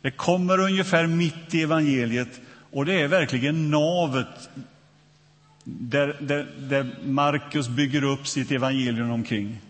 Det 0.01 0.11
kommer 0.11 0.61
ungefär 0.61 1.07
mitt 1.07 1.55
i 1.55 1.63
evangeliet 1.63 2.41
och 2.71 2.87
det 2.87 3.01
är 3.01 3.09
verkligen 3.09 3.71
navet 3.71 4.51
där, 5.65 6.17
där, 6.21 6.47
där 6.59 6.95
Markus 7.05 7.69
bygger 7.69 8.05
upp 8.05 8.27
sitt 8.27 8.51
evangelium 8.51 9.11
omkring. 9.11 9.61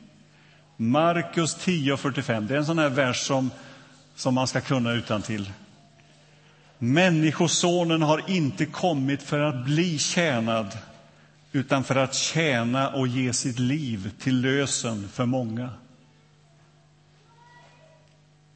Markus 0.76 1.56
10.45, 1.56 2.40
det 2.40 2.54
är 2.54 2.58
en 2.58 2.66
sån 2.66 2.78
här 2.78 2.88
vers 2.88 3.26
som, 3.26 3.50
som 4.16 4.34
man 4.34 4.46
ska 4.46 4.60
kunna 4.60 4.92
utan 4.92 5.22
till. 5.22 5.52
Människosonen 6.78 8.02
har 8.02 8.30
inte 8.30 8.66
kommit 8.66 9.22
för 9.22 9.38
att 9.38 9.64
bli 9.64 9.98
tjänad 9.98 10.78
utan 11.52 11.84
för 11.84 11.96
att 11.96 12.14
tjäna 12.14 12.88
och 12.88 13.08
ge 13.08 13.32
sitt 13.32 13.58
liv 13.58 14.10
till 14.20 14.40
lösen 14.40 15.08
för 15.08 15.26
många. 15.26 15.70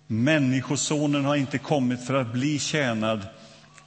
Människosonen 0.06 1.24
har 1.24 1.36
inte 1.36 1.58
kommit 1.58 2.06
för 2.06 2.14
att 2.14 2.32
bli 2.32 2.58
tjänad 2.58 3.26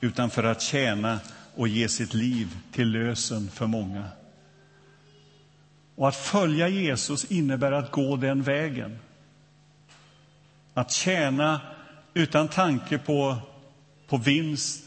utan 0.02 0.30
för 0.30 0.44
att 0.44 0.62
tjäna 0.62 1.20
och 1.56 1.68
ge 1.68 1.90
sitt 1.90 2.14
liv 2.14 2.58
till 2.72 2.92
lösen 2.92 3.50
för 3.54 3.68
många. 3.68 4.04
Och 5.96 6.08
att 6.08 6.16
följa 6.16 6.68
Jesus 6.68 7.26
innebär 7.26 7.72
att 7.72 7.92
gå 7.92 8.16
den 8.16 8.42
vägen. 8.44 9.00
Att 10.80 10.92
tjäna 10.92 11.62
utan 12.14 12.48
tanke 12.48 12.98
på, 12.98 13.38
på 14.08 14.18
vinst, 14.18 14.86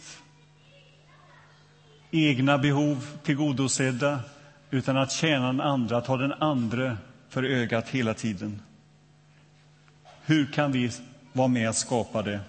egna 2.10 2.58
behov 2.58 3.06
tillgodosedda, 3.22 4.20
utan 4.70 4.96
att 4.96 5.12
tjäna 5.12 5.46
den 5.46 5.60
andra, 5.60 5.96
att 5.96 6.06
ha 6.06 6.16
den 6.16 6.32
andre 6.32 6.96
för 7.28 7.42
ögat 7.42 7.88
hela 7.88 8.14
tiden. 8.14 8.62
Hur 10.24 10.52
kan 10.52 10.72
vi 10.72 10.90
vara 11.32 11.48
med 11.48 11.68
att 11.68 11.76
skapa 11.76 12.22
det? 12.22 12.40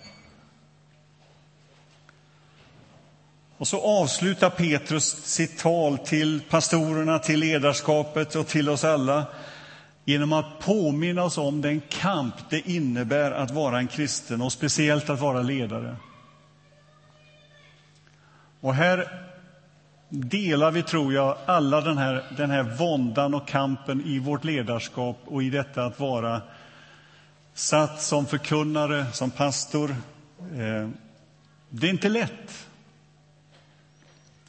Och 3.58 3.68
så 3.68 3.82
avslutar 3.82 4.50
Petrus 4.50 5.26
sitt 5.26 5.60
tal 5.60 5.98
till 5.98 6.42
pastorerna, 6.50 7.20
till 7.20 7.40
ledarskapet 7.40 8.36
och 8.36 8.48
till 8.48 8.70
oss 8.70 8.84
alla 8.84 9.26
genom 10.06 10.34
att 10.34 10.60
påminna 10.60 11.24
oss 11.24 11.38
om 11.38 11.62
den 11.62 11.82
kamp 11.90 12.36
det 12.50 12.70
innebär 12.70 13.32
att 13.32 13.52
vara 13.52 13.80
en 13.80 13.88
kristen 13.88 14.42
och 14.42 14.52
speciellt 14.52 15.10
att 15.10 15.20
vara 15.20 15.42
ledare. 15.42 15.96
Och 18.60 18.74
här 18.74 19.08
delar 20.10 20.72
vi, 20.72 20.84
tror 20.84 21.14
jag, 21.14 21.38
alla 21.46 21.82
den 21.82 21.98
här, 21.98 22.24
den 22.38 22.50
här 22.50 22.64
våndan 22.64 23.34
och 23.34 23.48
kampen 23.48 24.04
i 24.06 24.20
vårt 24.20 24.44
ledarskap 24.44 25.18
och 25.26 25.44
i 25.44 25.50
detta 25.50 25.86
att 25.86 26.00
vara 26.00 26.42
satt 27.54 28.02
som 28.02 28.26
förkunnare, 28.26 29.06
som 29.14 29.32
pastor. 29.32 29.96
Eh, 30.40 30.90
det 31.70 31.88
är 31.88 31.92
inte 31.92 32.10
lätt. 32.10 32.68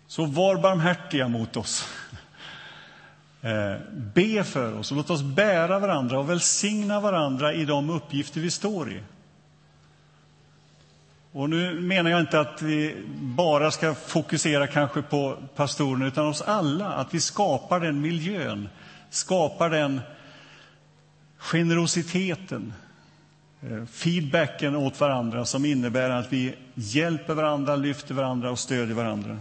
Så 0.07 0.25
var 0.25 0.57
barmhärtiga 0.57 1.29
mot 1.29 1.57
oss. 1.57 1.89
Eh, 3.45 3.77
be 4.15 4.45
för 4.45 4.79
oss 4.79 4.91
och 4.91 4.97
låt 4.97 5.11
oss 5.11 5.23
bära 5.23 5.79
varandra 5.79 6.19
och 6.19 6.31
välsigna 6.31 7.01
varandra 7.01 7.53
i 7.53 7.65
de 7.65 7.91
uppgifter 7.91 8.41
vi 8.41 8.51
står 8.51 8.93
i. 8.93 9.01
Och 11.33 11.51
nu 11.51 11.81
menar 11.81 12.11
jag 12.11 12.21
inte 12.21 12.41
att 12.41 12.63
vi 12.63 12.97
bara 13.21 13.71
ska 13.71 13.95
fokusera 13.95 14.67
kanske 14.67 15.03
på 15.03 15.37
pastorerna, 15.57 16.07
utan 16.07 16.27
oss 16.27 16.43
alla, 16.43 16.93
att 16.93 17.15
vi 17.15 17.21
skapar 17.21 17.81
den 17.81 18.01
miljön, 18.01 18.69
skapar 19.11 19.71
den 19.71 20.01
generositeten, 21.39 22.73
eh, 23.63 23.85
feedbacken 23.85 24.77
åt 24.77 25.01
varandra 25.01 25.45
som 25.45 25.65
innebär 25.65 26.11
att 26.11 26.33
vi 26.33 26.55
hjälper 26.75 27.35
varandra, 27.35 27.77
lyfter 27.77 28.15
varandra 28.15 28.51
och 28.51 28.59
stödjer 28.59 28.97
varandra. 28.97 29.39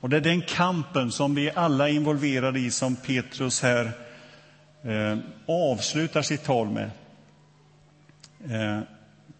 Och 0.00 0.08
det 0.08 0.16
är 0.16 0.20
den 0.20 0.42
kampen 0.42 1.12
som 1.12 1.34
vi 1.34 1.50
alla 1.50 1.88
är 1.88 1.92
involverade 1.92 2.60
i 2.60 2.70
som 2.70 2.96
Petrus 2.96 3.62
här 3.62 3.92
eh, 4.82 5.18
avslutar 5.46 6.22
sitt 6.22 6.44
tal 6.44 6.68
med. 6.70 6.90
Eh, 8.50 8.80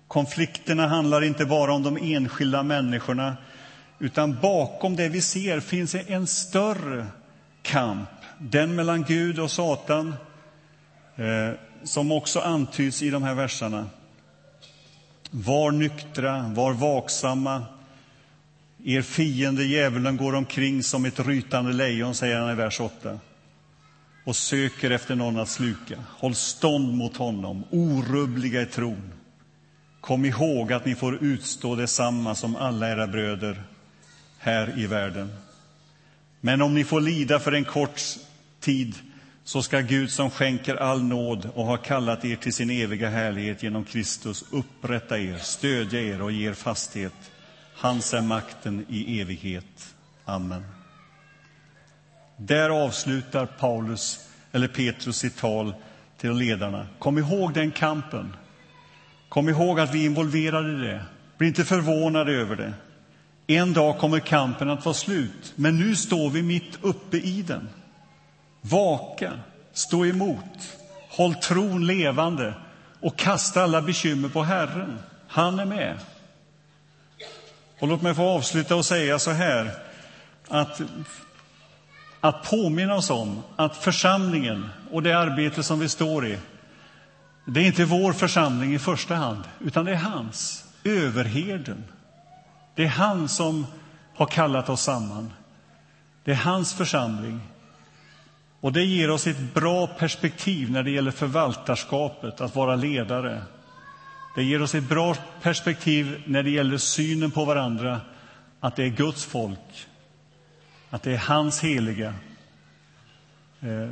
konflikterna 0.08 0.86
handlar 0.86 1.24
inte 1.24 1.46
bara 1.46 1.72
om 1.72 1.82
de 1.82 2.14
enskilda 2.14 2.62
människorna 2.62 3.36
utan 3.98 4.38
bakom 4.42 4.96
det 4.96 5.08
vi 5.08 5.20
ser 5.20 5.60
finns 5.60 5.94
en 5.94 6.26
större 6.26 7.06
kamp, 7.62 8.08
den 8.38 8.74
mellan 8.74 9.02
Gud 9.02 9.38
och 9.38 9.50
Satan 9.50 10.14
eh, 11.16 11.50
som 11.84 12.12
också 12.12 12.40
antyds 12.40 13.02
i 13.02 13.10
de 13.10 13.22
här 13.22 13.34
verserna. 13.34 13.86
Var 15.30 15.70
nyktra, 15.70 16.52
var 16.54 16.72
vaksamma, 16.72 17.64
er 18.84 19.02
fiende 19.02 19.64
djävulen 19.64 20.16
går 20.16 20.34
omkring 20.34 20.82
som 20.82 21.04
ett 21.04 21.20
rytande 21.20 21.72
lejon, 21.72 22.14
säger 22.14 22.40
han 22.40 22.52
i 22.52 22.54
vers 22.54 22.80
8 22.80 23.18
och 24.24 24.36
söker 24.36 24.90
efter 24.90 25.14
någon 25.14 25.38
att 25.38 25.48
sluka. 25.48 25.94
Håll 26.08 26.34
stånd 26.34 26.94
mot 26.94 27.16
honom, 27.16 27.64
orubbliga 27.70 28.62
i 28.62 28.66
tron. 28.66 29.12
Kom 30.00 30.24
ihåg 30.24 30.72
att 30.72 30.84
ni 30.84 30.94
får 30.94 31.24
utstå 31.24 31.74
detsamma 31.74 32.34
som 32.34 32.56
alla 32.56 32.90
era 32.90 33.06
bröder 33.06 33.62
här 34.38 34.78
i 34.78 34.86
världen. 34.86 35.32
Men 36.40 36.62
om 36.62 36.74
ni 36.74 36.84
får 36.84 37.00
lida 37.00 37.38
för 37.38 37.52
en 37.52 37.64
kort 37.64 38.00
tid 38.60 38.94
så 39.44 39.62
ska 39.62 39.80
Gud 39.80 40.10
som 40.10 40.30
skänker 40.30 40.76
all 40.76 41.02
nåd 41.02 41.50
och 41.54 41.66
har 41.66 41.76
kallat 41.76 42.24
er 42.24 42.36
till 42.36 42.52
sin 42.52 42.70
eviga 42.70 43.08
härlighet 43.08 43.62
genom 43.62 43.84
Kristus 43.84 44.44
upprätta 44.50 45.18
er, 45.18 45.36
stödja 45.36 46.00
er 46.00 46.22
och 46.22 46.32
ge 46.32 46.48
er 46.48 46.54
fasthet. 46.54 47.29
Hans 47.80 48.14
är 48.14 48.22
makten 48.22 48.86
i 48.88 49.20
evighet. 49.20 49.94
Amen. 50.24 50.64
Där 52.36 52.70
avslutar 52.70 53.46
Paulus, 53.46 54.28
eller 54.52 54.68
Petrus 54.68 55.16
sitt 55.16 55.36
tal 55.36 55.74
till 56.18 56.32
ledarna. 56.32 56.86
Kom 56.98 57.18
ihåg 57.18 57.54
den 57.54 57.70
kampen. 57.70 58.36
Kom 59.28 59.48
ihåg 59.48 59.80
att 59.80 59.94
vi 59.94 60.02
är 60.02 60.06
involverade 60.06 60.72
i 60.72 60.86
det. 60.86 61.04
Bli 61.38 61.48
inte 61.48 61.64
förvånade 61.64 62.32
över 62.32 62.56
det. 62.56 62.72
En 63.46 63.72
dag 63.72 63.98
kommer 63.98 64.20
kampen 64.20 64.70
att 64.70 64.84
vara 64.84 64.94
slut, 64.94 65.52
men 65.56 65.78
nu 65.78 65.96
står 65.96 66.30
vi 66.30 66.42
mitt 66.42 66.78
uppe 66.80 67.16
i 67.16 67.42
den. 67.42 67.68
Vaka, 68.60 69.32
stå 69.72 70.06
emot, 70.06 70.76
håll 71.10 71.34
tron 71.34 71.86
levande 71.86 72.54
och 73.00 73.16
kasta 73.16 73.62
alla 73.62 73.82
bekymmer 73.82 74.28
på 74.28 74.42
Herren. 74.42 74.98
Han 75.28 75.58
är 75.58 75.64
med. 75.64 75.98
Och 77.80 77.88
låt 77.88 78.02
mig 78.02 78.14
få 78.14 78.28
avsluta 78.28 78.76
och 78.76 78.84
säga 78.84 79.18
så 79.18 79.30
här, 79.30 79.70
att, 80.48 80.80
att 82.20 82.42
påminna 82.42 82.94
oss 82.94 83.10
om 83.10 83.42
att 83.56 83.76
församlingen 83.76 84.68
och 84.90 85.02
det 85.02 85.12
arbete 85.12 85.62
som 85.62 85.78
vi 85.78 85.88
står 85.88 86.26
i, 86.26 86.38
det 87.44 87.60
är 87.60 87.64
inte 87.64 87.84
vår 87.84 88.12
församling 88.12 88.74
i 88.74 88.78
första 88.78 89.14
hand, 89.14 89.44
utan 89.60 89.84
det 89.84 89.92
är 89.92 89.96
hans, 89.96 90.64
överherden. 90.84 91.84
Det 92.74 92.84
är 92.84 92.88
han 92.88 93.28
som 93.28 93.66
har 94.14 94.26
kallat 94.26 94.68
oss 94.68 94.82
samman. 94.82 95.32
Det 96.24 96.30
är 96.30 96.36
hans 96.36 96.74
församling. 96.74 97.40
Och 98.60 98.72
det 98.72 98.84
ger 98.84 99.10
oss 99.10 99.26
ett 99.26 99.54
bra 99.54 99.86
perspektiv 99.86 100.70
när 100.70 100.82
det 100.82 100.90
gäller 100.90 101.10
förvaltarskapet, 101.10 102.40
att 102.40 102.54
vara 102.54 102.76
ledare. 102.76 103.42
Det 104.34 104.42
ger 104.42 104.62
oss 104.62 104.74
ett 104.74 104.88
bra 104.88 105.16
perspektiv 105.42 106.22
när 106.26 106.42
det 106.42 106.50
gäller 106.50 106.78
synen 106.78 107.30
på 107.30 107.44
varandra, 107.44 108.00
att 108.60 108.76
det 108.76 108.84
är 108.84 108.88
Guds 108.88 109.24
folk, 109.24 109.86
att 110.90 111.02
det 111.02 111.12
är 111.12 111.18
hans 111.18 111.60
heliga. 111.60 112.14
Eh, 113.60 113.88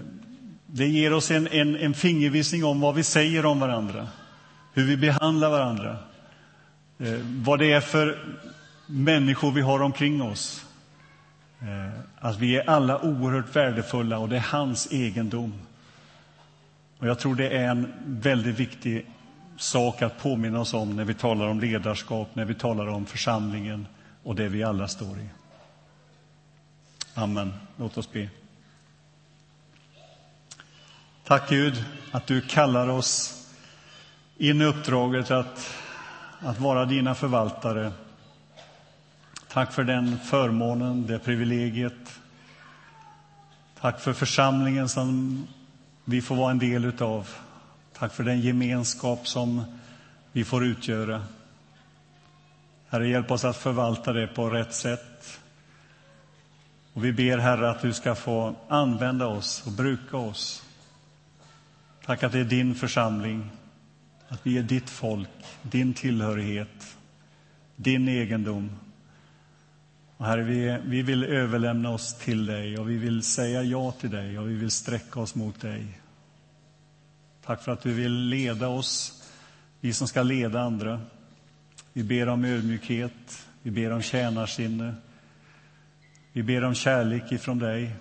det 0.67 0.87
ger 0.87 1.13
oss 1.13 1.31
en, 1.31 1.49
en, 1.49 1.77
en 1.77 1.95
fingervisning 1.95 2.65
om 2.65 2.81
vad 2.81 2.95
vi 2.95 3.03
säger 3.03 3.47
om 3.47 3.61
varandra, 3.61 4.09
hur 4.73 4.85
vi 4.85 4.97
behandlar 4.97 5.51
varandra, 5.51 5.97
eh, 6.99 7.19
vad 7.23 7.59
det 7.59 7.73
är 7.73 7.81
för 7.81 8.19
människor 8.87 9.53
vi 9.53 9.61
har 9.61 9.83
omkring 9.83 10.23
oss. 10.23 10.65
Eh, 11.61 12.01
att 12.19 12.39
vi 12.39 12.57
är 12.57 12.71
alla 12.71 12.99
oerhört 13.01 13.57
värdefulla 13.57 14.19
och 14.19 14.29
det 14.29 14.37
är 14.37 14.41
hans 14.41 14.93
egendom. 14.93 15.55
Och 16.99 17.07
jag 17.07 17.19
tror 17.19 17.35
det 17.35 17.49
är 17.49 17.69
en 17.69 17.93
väldigt 18.07 18.61
viktig 18.61 19.07
sak 19.59 20.03
att 20.03 20.19
påminna 20.19 20.61
oss 20.61 20.75
om 20.75 20.97
när 20.97 21.05
vi 21.05 21.15
talar 21.15 21.49
om 21.49 21.61
ledarskap, 21.61 22.29
när 22.35 22.45
vi 22.45 22.55
talar 22.55 22.87
om 22.87 23.07
församlingen 23.07 23.87
och 24.23 24.35
det 24.35 24.49
vi 24.49 24.63
alla 24.63 24.89
står 24.89 25.19
i. 25.19 25.29
Amen. 27.15 27.55
Låt 27.77 27.99
oss 27.99 28.13
be. 28.13 28.29
Tack 31.25 31.49
Gud 31.49 31.85
att 32.11 32.27
du 32.27 32.41
kallar 32.41 32.89
oss 32.89 33.45
in 34.37 34.63
i 34.63 34.65
uppdraget 34.65 35.31
att, 35.31 35.75
att 36.41 36.61
vara 36.61 36.85
dina 36.85 37.15
förvaltare. 37.15 37.93
Tack 39.49 39.73
för 39.73 39.85
den 39.85 40.19
förmånen, 40.19 41.07
det 41.07 41.19
privilegiet. 41.19 42.21
Tack 43.81 44.01
för 44.01 44.13
församlingen 44.13 44.89
som 44.89 45.47
vi 46.05 46.23
får 46.23 46.37
vara 46.37 46.51
en 46.51 46.59
del 46.59 46.85
utav. 46.85 47.29
Tack 47.99 48.13
för 48.13 48.25
den 48.25 48.41
gemenskap 48.41 49.29
som 49.29 49.65
vi 50.33 50.45
får 50.45 50.65
utgöra. 50.65 51.25
Herre, 52.89 53.09
hjälp 53.09 53.31
oss 53.31 53.45
att 53.45 53.57
förvalta 53.57 54.13
det 54.13 54.27
på 54.27 54.51
rätt 54.51 54.75
sätt. 54.75 55.41
Och 56.93 57.05
vi 57.05 57.13
ber, 57.13 57.39
Herre, 57.39 57.71
att 57.71 57.83
du 57.83 57.93
ska 57.93 58.15
få 58.15 58.55
använda 58.69 59.27
oss 59.27 59.67
och 59.67 59.73
bruka 59.73 60.17
oss. 60.17 60.65
Tack 62.05 62.23
att 62.23 62.33
det 62.33 62.39
är 62.39 62.45
din 62.45 62.75
församling, 62.75 63.51
att 64.29 64.41
vi 64.43 64.59
är 64.59 64.63
ditt 64.63 64.91
folk, 64.91 65.29
din 65.63 65.95
tillhörighet, 65.95 66.97
din 67.77 68.09
egendom. 68.09 68.71
Och 70.17 70.27
herre, 70.27 70.43
vi, 70.43 70.79
vi 70.85 71.03
vill 71.03 71.25
överlämna 71.25 71.91
oss 71.91 72.15
till 72.15 72.47
dig 72.47 72.79
och 72.79 72.91
vi 72.91 72.97
vill 72.97 73.23
säga 73.23 73.63
ja 73.63 73.93
till 73.93 74.11
dig 74.11 74.39
och 74.39 74.49
vi 74.49 74.55
vill 74.55 74.71
sträcka 74.71 75.21
oss 75.21 75.35
mot 75.35 75.61
dig. 75.61 76.01
Tack 77.49 77.63
för 77.63 77.73
att 77.73 77.83
du 77.83 77.93
vill 77.93 78.13
leda 78.13 78.69
oss, 78.69 79.23
vi 79.81 79.93
som 79.93 80.09
ska 80.09 80.23
leda 80.23 80.61
andra. 80.61 81.01
Vi 81.93 82.03
ber 82.03 82.29
om 82.29 82.45
ödmjukhet, 82.45 83.47
vi 83.63 83.71
ber 83.71 83.91
om 83.91 84.03
tjänarsinne. 84.03 84.95
Vi 86.33 86.43
ber 86.43 86.65
om 86.65 86.75
kärlek 86.75 87.33
ifrån 87.33 87.59
dig. 87.59 87.97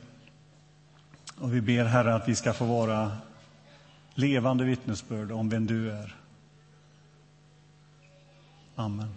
Och 1.38 1.54
vi 1.54 1.62
ber, 1.62 1.86
Herre, 1.86 2.16
att 2.16 2.30
vi 2.30 2.36
ska 2.36 2.54
få 2.54 2.66
vara 2.66 3.18
levande 4.14 4.64
vittnesbörd 4.64 5.32
om 5.32 5.50
vem 5.50 5.66
du 5.66 5.92
är. 5.92 6.16
Amen. 8.76 9.16